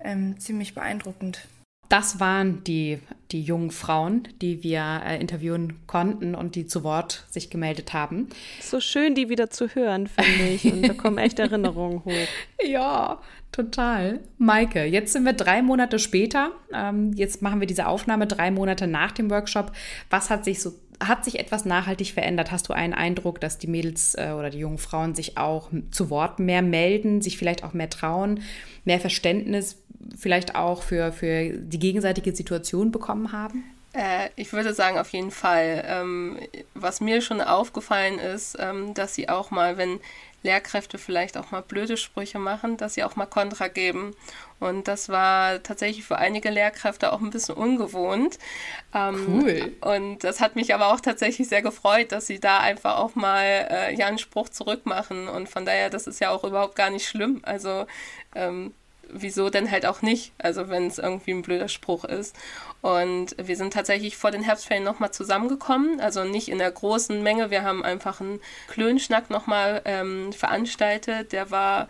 [0.00, 1.46] ähm, ziemlich beeindruckend.
[1.88, 2.98] Das waren die,
[3.30, 8.28] die jungen Frauen, die wir äh, interviewen konnten und die zu Wort sich gemeldet haben.
[8.60, 10.64] So schön, die wieder zu hören, finde ich.
[10.70, 12.12] Und da kommen echt Erinnerungen hoch.
[12.66, 13.20] Ja,
[13.52, 14.18] total.
[14.36, 16.50] Maike, jetzt sind wir drei Monate später.
[16.74, 19.70] Ähm, jetzt machen wir diese Aufnahme drei Monate nach dem Workshop.
[20.10, 22.50] Was hat sich so hat sich etwas nachhaltig verändert?
[22.50, 26.10] Hast du einen Eindruck, dass die Mädels äh, oder die jungen Frauen sich auch zu
[26.10, 28.42] Wort mehr melden, sich vielleicht auch mehr trauen,
[28.84, 29.82] mehr Verständnis
[30.16, 33.64] vielleicht auch für, für die gegenseitige Situation bekommen haben?
[33.92, 35.84] Äh, ich würde sagen, auf jeden Fall.
[35.86, 36.38] Ähm,
[36.74, 39.98] was mir schon aufgefallen ist, ähm, dass sie auch mal, wenn
[40.42, 44.14] Lehrkräfte vielleicht auch mal blöde Sprüche machen, dass sie auch mal Kontra geben.
[44.60, 48.38] Und das war tatsächlich für einige Lehrkräfte auch ein bisschen ungewohnt.
[48.94, 49.76] Ähm, cool.
[49.80, 53.68] Und das hat mich aber auch tatsächlich sehr gefreut, dass sie da einfach auch mal
[53.70, 55.28] äh, ja einen Spruch zurückmachen.
[55.28, 57.40] Und von daher, das ist ja auch überhaupt gar nicht schlimm.
[57.44, 57.86] Also
[58.34, 58.72] ähm,
[59.10, 60.32] wieso denn halt auch nicht?
[60.38, 62.36] Also wenn es irgendwie ein blöder Spruch ist.
[62.80, 67.50] Und wir sind tatsächlich vor den Herbstferien nochmal zusammengekommen, also nicht in der großen Menge.
[67.50, 71.32] Wir haben einfach einen Klönschnack nochmal ähm, veranstaltet.
[71.32, 71.88] Der war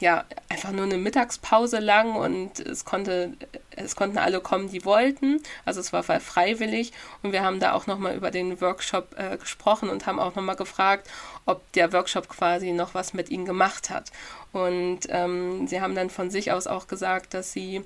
[0.00, 3.36] ja einfach nur eine Mittagspause lang und es konnte
[3.76, 5.42] es konnten alle kommen, die wollten.
[5.64, 9.88] Also es war freiwillig und wir haben da auch nochmal über den Workshop äh, gesprochen
[9.88, 11.08] und haben auch nochmal gefragt,
[11.46, 14.10] ob der Workshop quasi noch was mit ihnen gemacht hat.
[14.52, 17.84] Und ähm, sie haben dann von sich aus auch gesagt, dass sie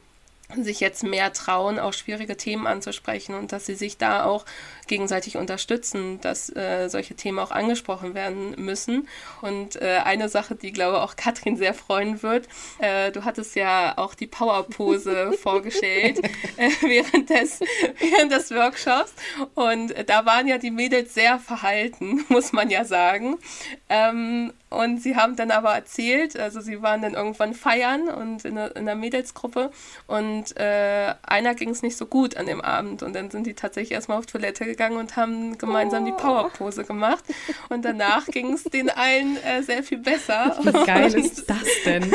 [0.57, 4.45] sich jetzt mehr trauen, auch schwierige Themen anzusprechen und dass sie sich da auch
[4.87, 9.09] gegenseitig unterstützen, dass äh, solche Themen auch angesprochen werden müssen.
[9.41, 12.47] Und äh, eine Sache, die, glaube auch Katrin sehr freuen wird,
[12.79, 16.21] äh, du hattest ja auch die Powerpose vorgestellt
[16.57, 17.61] äh, während, des,
[17.99, 19.13] während des Workshops
[19.55, 23.39] und da waren ja die Mädels sehr verhalten, muss man ja sagen.
[23.89, 28.59] Ähm, und sie haben dann aber erzählt, also sie waren dann irgendwann feiern und in
[28.59, 29.71] einer, in einer Mädelsgruppe
[30.07, 33.55] und äh, einer ging es nicht so gut an dem Abend und dann sind die
[33.55, 36.07] tatsächlich erstmal auf Toilette gegangen und haben gemeinsam oh.
[36.07, 37.25] die Powerpose gemacht
[37.69, 40.59] und danach ging es den allen äh, sehr viel besser.
[40.63, 42.13] Wie geil ist das denn?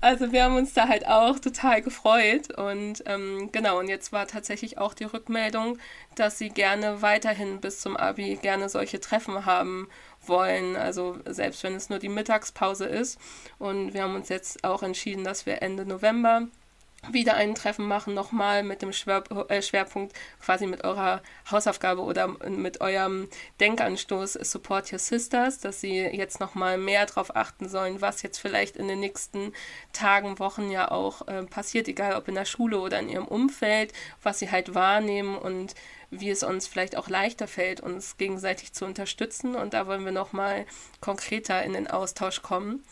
[0.00, 4.26] also wir haben uns da halt auch total gefreut und ähm, genau und jetzt war
[4.26, 5.78] tatsächlich auch die Rückmeldung,
[6.14, 9.88] dass sie gerne weiterhin bis zum Abi gerne solche Treffen haben
[10.26, 13.20] wollen, also selbst wenn es nur die Mittagspause ist.
[13.58, 16.48] Und wir haben uns jetzt auch entschieden, dass wir Ende November
[17.08, 22.80] wieder ein Treffen machen, nochmal mit dem äh, Schwerpunkt quasi mit eurer Hausaufgabe oder mit
[22.80, 28.38] eurem Denkanstoß Support Your Sisters, dass sie jetzt nochmal mehr darauf achten sollen, was jetzt
[28.38, 29.52] vielleicht in den nächsten
[29.92, 33.92] Tagen, Wochen ja auch äh, passiert, egal ob in der Schule oder in ihrem Umfeld,
[34.22, 35.74] was sie halt wahrnehmen und
[36.10, 39.54] wie es uns vielleicht auch leichter fällt, uns gegenseitig zu unterstützen.
[39.54, 40.66] Und da wollen wir nochmal
[41.00, 42.84] konkreter in den Austausch kommen.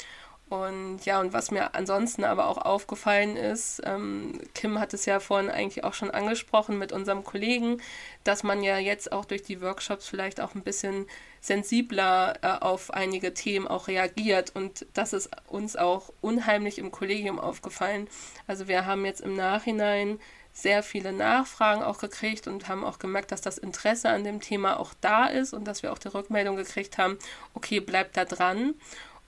[0.48, 5.20] Und ja, und was mir ansonsten aber auch aufgefallen ist, ähm, Kim hat es ja
[5.20, 7.82] vorhin eigentlich auch schon angesprochen mit unserem Kollegen,
[8.24, 11.06] dass man ja jetzt auch durch die Workshops vielleicht auch ein bisschen
[11.42, 14.52] sensibler äh, auf einige Themen auch reagiert.
[14.54, 18.08] Und das ist uns auch unheimlich im Kollegium aufgefallen.
[18.46, 20.18] Also wir haben jetzt im Nachhinein
[20.52, 24.80] sehr viele Nachfragen auch gekriegt und haben auch gemerkt, dass das Interesse an dem Thema
[24.80, 27.16] auch da ist und dass wir auch die Rückmeldung gekriegt haben,
[27.54, 28.74] okay, bleibt da dran.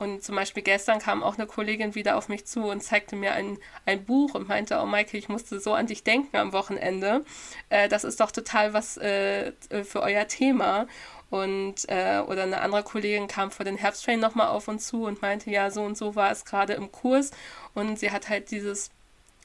[0.01, 3.33] Und zum Beispiel gestern kam auch eine Kollegin wieder auf mich zu und zeigte mir
[3.33, 7.23] ein, ein Buch und meinte, oh Michael, ich musste so an dich denken am Wochenende.
[7.69, 9.53] Äh, das ist doch total was äh,
[9.85, 10.87] für euer Thema.
[11.29, 15.21] Und äh, oder eine andere Kollegin kam vor den Herbstferien nochmal auf uns zu und
[15.21, 17.31] meinte, ja, so und so war es gerade im Kurs.
[17.75, 18.91] Und sie hat halt dieses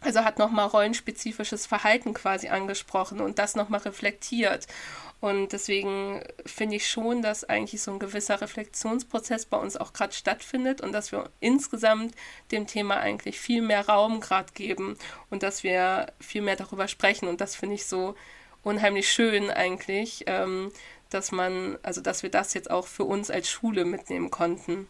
[0.05, 4.67] also hat nochmal rollenspezifisches Verhalten quasi angesprochen und das nochmal reflektiert.
[5.21, 10.13] Und deswegen finde ich schon, dass eigentlich so ein gewisser Reflexionsprozess bei uns auch gerade
[10.13, 12.13] stattfindet und dass wir insgesamt
[12.51, 14.97] dem Thema eigentlich viel mehr Raum gerade geben
[15.29, 17.27] und dass wir viel mehr darüber sprechen.
[17.27, 18.15] Und das finde ich so
[18.61, 20.71] unheimlich schön eigentlich, ähm,
[21.09, 24.87] dass man, also dass wir das jetzt auch für uns als Schule mitnehmen konnten.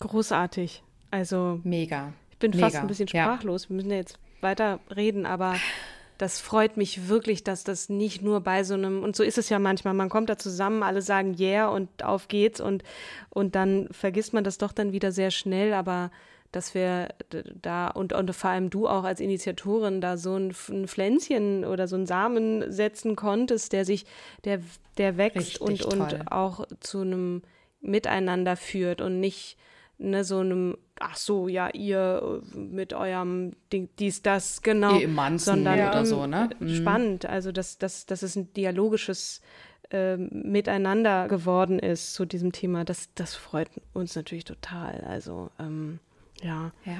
[0.00, 0.82] Großartig.
[1.10, 2.12] Also mega.
[2.30, 2.66] Ich bin mega.
[2.66, 3.64] fast ein bisschen sprachlos.
[3.64, 3.68] Ja.
[3.70, 5.56] Wir müssen jetzt weiter reden, aber
[6.18, 9.48] das freut mich wirklich, dass das nicht nur bei so einem, und so ist es
[9.48, 12.82] ja manchmal, man kommt da zusammen, alle sagen yeah und auf geht's und,
[13.30, 16.10] und dann vergisst man das doch dann wieder sehr schnell, aber
[16.52, 20.88] dass wir da und, und vor allem du auch als Initiatorin da so ein, ein
[20.88, 24.04] Pflänzchen oder so einen Samen setzen konntest, der sich,
[24.44, 24.60] der,
[24.98, 27.42] der wächst und, und auch zu einem
[27.80, 29.56] Miteinander führt und nicht
[29.98, 34.96] ne, so einem, ach so, ja, ihr äh, mit eurem Ding, dies, das, genau.
[34.96, 36.50] Ihr Emanzen sondern, oder so, ne?
[36.60, 36.74] Mhm.
[36.74, 39.40] Spannend, also dass, dass, dass es ein dialogisches
[39.90, 45.00] äh, Miteinander geworden ist zu diesem Thema, das, das freut uns natürlich total.
[45.08, 45.98] Also, ähm,
[46.42, 46.70] ja.
[46.84, 46.98] Ja.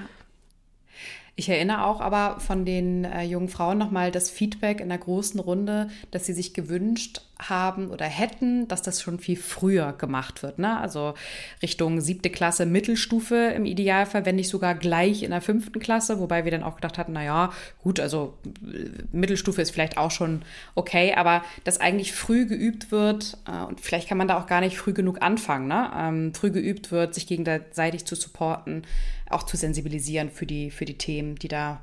[1.41, 5.41] Ich erinnere auch aber von den äh, jungen Frauen nochmal das Feedback in der großen
[5.41, 10.59] Runde, dass sie sich gewünscht haben oder hätten, dass das schon viel früher gemacht wird.
[10.59, 10.79] Ne?
[10.79, 11.15] Also
[11.63, 16.45] Richtung siebte Klasse, Mittelstufe im Idealfall, wenn nicht sogar gleich in der fünften Klasse, wobei
[16.45, 20.43] wir dann auch gedacht hatten, naja, gut, also äh, Mittelstufe ist vielleicht auch schon
[20.75, 24.61] okay, aber dass eigentlich früh geübt wird äh, und vielleicht kann man da auch gar
[24.61, 25.91] nicht früh genug anfangen, ne?
[25.97, 28.83] ähm, früh geübt wird, sich gegenseitig zu supporten,
[29.31, 31.81] auch zu sensibilisieren für die, für die Themen, die da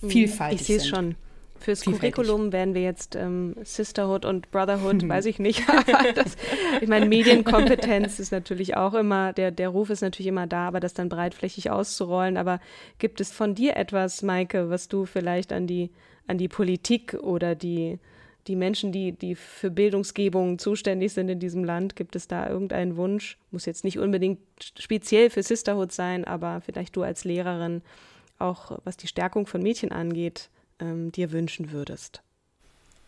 [0.00, 0.76] hm, vielfältig ich sind.
[0.76, 1.14] Ich sehe es schon.
[1.64, 5.62] Fürs Curriculum werden wir jetzt ähm, Sisterhood und Brotherhood, weiß ich nicht.
[6.14, 6.36] Das,
[6.82, 10.80] ich meine, Medienkompetenz ist natürlich auch immer, der, der Ruf ist natürlich immer da, aber
[10.80, 12.36] das dann breitflächig auszurollen.
[12.36, 12.60] Aber
[12.98, 15.90] gibt es von dir etwas, Maike, was du vielleicht an die,
[16.26, 17.98] an die Politik oder die,
[18.46, 22.96] die Menschen, die, die für Bildungsgebung zuständig sind in diesem Land, gibt es da irgendeinen
[22.96, 23.38] Wunsch?
[23.50, 24.40] Muss jetzt nicht unbedingt
[24.78, 27.82] speziell für Sisterhood sein, aber vielleicht du als Lehrerin
[28.38, 32.23] auch, was die Stärkung von Mädchen angeht, ähm, dir wünschen würdest?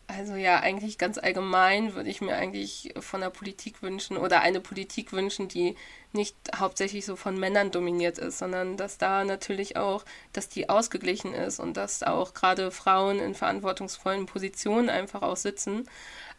[0.09, 4.61] Also ja, eigentlich ganz allgemein würde ich mir eigentlich von der Politik wünschen oder eine
[4.61, 5.75] Politik wünschen, die
[6.13, 11.35] nicht hauptsächlich so von Männern dominiert ist, sondern dass da natürlich auch, dass die ausgeglichen
[11.35, 15.89] ist und dass auch gerade Frauen in verantwortungsvollen Positionen einfach auch sitzen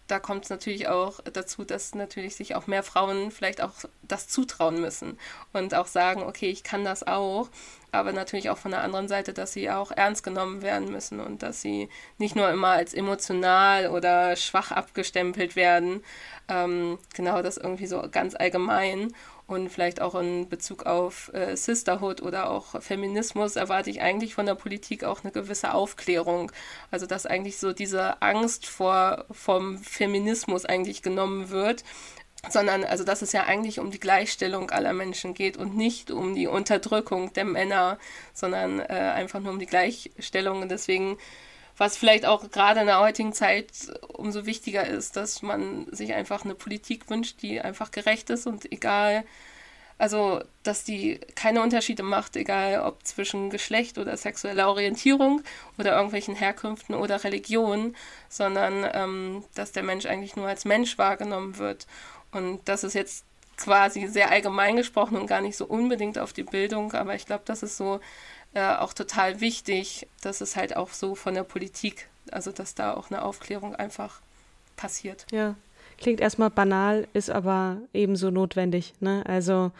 [0.07, 4.27] da kommt es natürlich auch dazu, dass natürlich sich auch mehr Frauen vielleicht auch das
[4.27, 5.19] zutrauen müssen
[5.53, 7.49] und auch sagen, okay, ich kann das auch,
[7.91, 11.43] aber natürlich auch von der anderen Seite, dass sie auch ernst genommen werden müssen und
[11.43, 16.03] dass sie nicht nur immer als emotional oder schwach abgestempelt werden,
[16.47, 19.13] ähm, genau das irgendwie so ganz allgemein
[19.47, 24.45] und vielleicht auch in Bezug auf äh, Sisterhood oder auch Feminismus erwarte ich eigentlich von
[24.45, 26.51] der Politik auch eine gewisse Aufklärung.
[26.91, 31.83] Also dass eigentlich so diese Angst vor vom Feminismus eigentlich genommen wird
[32.49, 36.35] sondern also dass es ja eigentlich um die Gleichstellung aller Menschen geht und nicht um
[36.35, 37.97] die Unterdrückung der Männer,
[38.33, 41.17] sondern äh, einfach nur um die Gleichstellung und deswegen
[41.78, 43.67] was vielleicht auch gerade in der heutigen Zeit
[44.07, 48.71] umso wichtiger ist, dass man sich einfach eine Politik wünscht, die einfach gerecht ist und
[48.71, 49.23] egal,
[49.99, 55.41] also dass die keine Unterschiede macht, egal ob zwischen Geschlecht oder sexueller Orientierung
[55.78, 57.95] oder irgendwelchen Herkünften oder Religionen,
[58.28, 61.88] sondern ähm, dass der Mensch eigentlich nur als Mensch wahrgenommen wird.
[62.32, 63.25] Und das ist jetzt
[63.55, 67.43] quasi sehr allgemein gesprochen und gar nicht so unbedingt auf die Bildung, aber ich glaube,
[67.45, 67.99] das ist so
[68.53, 72.93] äh, auch total wichtig, dass es halt auch so von der Politik, also dass da
[72.93, 74.21] auch eine Aufklärung einfach
[74.75, 75.25] passiert.
[75.31, 75.55] Ja,
[75.97, 78.93] klingt erstmal banal, ist aber ebenso notwendig.
[78.99, 79.23] Ne?
[79.27, 79.71] Also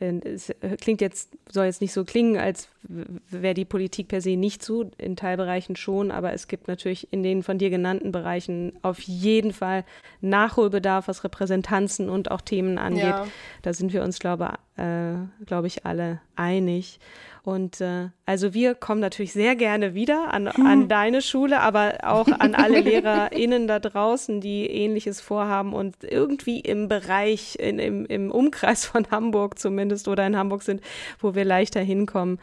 [0.00, 4.36] äh, es klingt jetzt, soll jetzt nicht so klingen, als wäre die Politik per se
[4.36, 8.72] nicht so, in Teilbereichen schon, aber es gibt natürlich in den von dir genannten Bereichen
[8.82, 9.84] auf jeden Fall
[10.20, 13.04] Nachholbedarf, was Repräsentanzen und auch Themen angeht.
[13.04, 13.26] Ja.
[13.62, 15.14] Da sind wir uns, glaube, äh,
[15.46, 16.98] glaube ich, alle einig.
[17.44, 22.26] Und äh, also wir kommen natürlich sehr gerne wieder an, an deine Schule, aber auch
[22.26, 28.30] an alle LehrerInnen da draußen, die ähnliches vorhaben und irgendwie im Bereich, in, im, im
[28.30, 30.80] Umkreis von Hamburg zumindest oder in Hamburg sind,
[31.18, 32.38] wo wir leichter hinkommen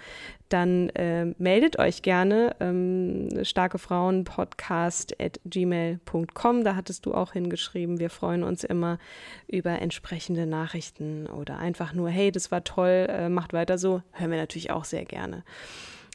[0.50, 2.56] dann äh, meldet euch gerne.
[2.60, 6.64] Ähm, starke Frauen Podcast at gmail.com.
[6.64, 8.00] Da hattest du auch hingeschrieben.
[8.00, 9.00] Wir freuen uns immer
[9.48, 14.02] über entsprechende Nachrichten oder einfach nur, hey, das war toll, äh, macht weiter so.
[14.12, 15.44] Hören wir natürlich auch sehr gerne.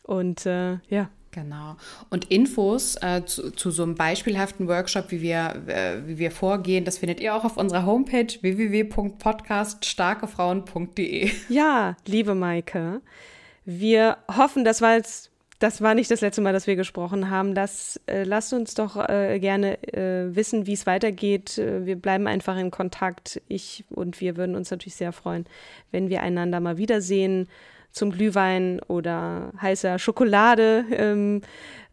[0.03, 1.77] Und äh, ja, Genau.
[2.09, 6.87] Und Infos äh, zu, zu, so einem beispielhaften Workshop, wie wir, äh, wie wir vorgehen,
[6.87, 11.31] das findet ihr auch auf unserer Homepage www.podcaststarkefrauen.de.
[11.51, 13.03] Ja, liebe Maike,
[13.67, 17.55] wir hoffen, das war jetzt das war nicht das letzte Mal, dass wir gesprochen haben.
[17.55, 21.57] Das äh, lasst uns doch äh, gerne äh, wissen, wie es weitergeht.
[21.57, 23.41] Äh, wir bleiben einfach in Kontakt.
[23.49, 25.47] Ich und wir würden uns natürlich sehr freuen,
[25.93, 27.49] wenn wir einander mal wiedersehen
[27.91, 30.85] zum Glühwein oder heißer Schokolade.
[30.91, 31.41] Ähm,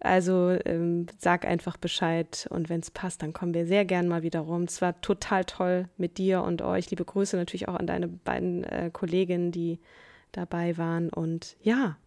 [0.01, 4.23] also ähm, sag einfach Bescheid und wenn es passt, dann kommen wir sehr gern mal
[4.23, 4.63] wieder rum.
[4.63, 6.89] Es war total toll mit dir und euch.
[6.89, 9.79] Liebe Grüße natürlich auch an deine beiden äh, Kolleginnen, die
[10.33, 11.09] dabei waren.
[11.09, 11.97] Und ja,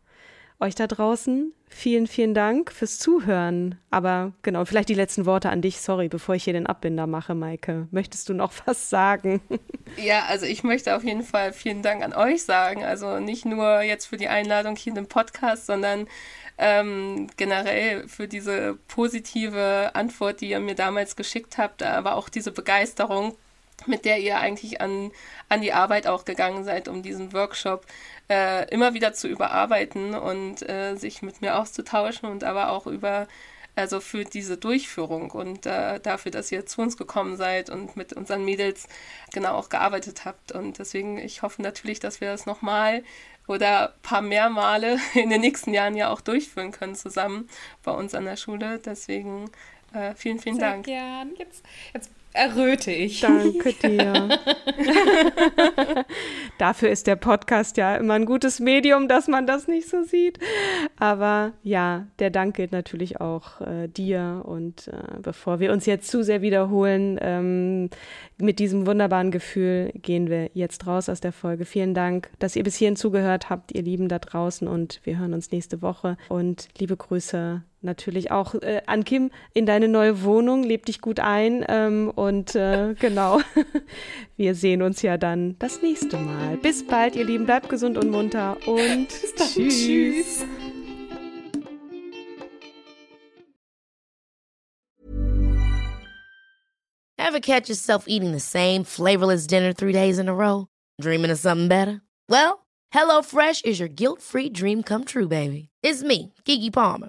[0.61, 3.79] euch da draußen, vielen, vielen Dank fürs Zuhören.
[3.91, 5.81] Aber genau, vielleicht die letzten Worte an dich.
[5.81, 7.89] Sorry, bevor ich hier den Abbinder mache, Maike.
[7.91, 9.41] Möchtest du noch was sagen?
[9.97, 12.85] Ja, also ich möchte auf jeden Fall vielen Dank an euch sagen.
[12.85, 16.07] Also nicht nur jetzt für die Einladung hier in den Podcast, sondern
[16.59, 22.51] ähm, generell für diese positive Antwort, die ihr mir damals geschickt habt, aber auch diese
[22.51, 23.37] Begeisterung,
[23.85, 25.12] mit der ihr eigentlich an,
[25.51, 27.85] an die Arbeit auch gegangen seid, um diesen Workshop
[28.29, 33.27] äh, immer wieder zu überarbeiten und äh, sich mit mir auszutauschen und aber auch über
[33.77, 38.14] also für diese Durchführung und äh, dafür, dass ihr zu uns gekommen seid und mit
[38.14, 38.89] unseren Mädels
[39.35, 40.53] genau auch gearbeitet habt.
[40.53, 43.05] Und deswegen, ich hoffe natürlich, dass wir das nochmal
[43.47, 47.49] oder ein paar mehr Male in den nächsten Jahren ja auch durchführen können zusammen
[47.85, 48.79] bei uns an der Schule.
[48.79, 49.51] Deswegen
[49.93, 50.87] äh, vielen, vielen Sehr Dank.
[50.87, 51.35] Gern.
[51.39, 51.62] Jetzt,
[51.93, 53.20] jetzt erröte ich.
[53.20, 54.39] Danke dir.
[56.59, 60.38] Dafür ist der Podcast ja immer ein gutes Medium, dass man das nicht so sieht.
[60.98, 64.42] Aber ja, der Dank gilt natürlich auch äh, dir.
[64.44, 67.90] Und äh, bevor wir uns jetzt zu sehr wiederholen, ähm,
[68.38, 71.64] mit diesem wunderbaren Gefühl gehen wir jetzt raus aus der Folge.
[71.64, 74.66] Vielen Dank, dass ihr bis hierhin zugehört habt, ihr Lieben da draußen.
[74.66, 76.16] Und wir hören uns nächste Woche.
[76.28, 80.62] Und liebe Grüße natürlich auch äh, an Kim in deine neue Wohnung.
[80.62, 81.64] Leb dich gut ein.
[81.68, 83.41] Ähm, und äh, genau,
[84.37, 86.57] wir sehen uns ja dann das nächste Mal.
[86.59, 87.47] Bis bald, ihr Lieben.
[87.47, 88.57] Bleibt gesund und munter.
[88.66, 89.87] Und tschüss.
[89.87, 90.45] tschüss.
[97.18, 100.68] Ever catch yourself eating the same flavorless dinner three days in a row?
[101.01, 102.01] Dreaming of something better?
[102.29, 105.68] Well, HelloFresh is your guilt-free dream come true, baby.
[105.83, 107.09] It's me, Kiki Palmer.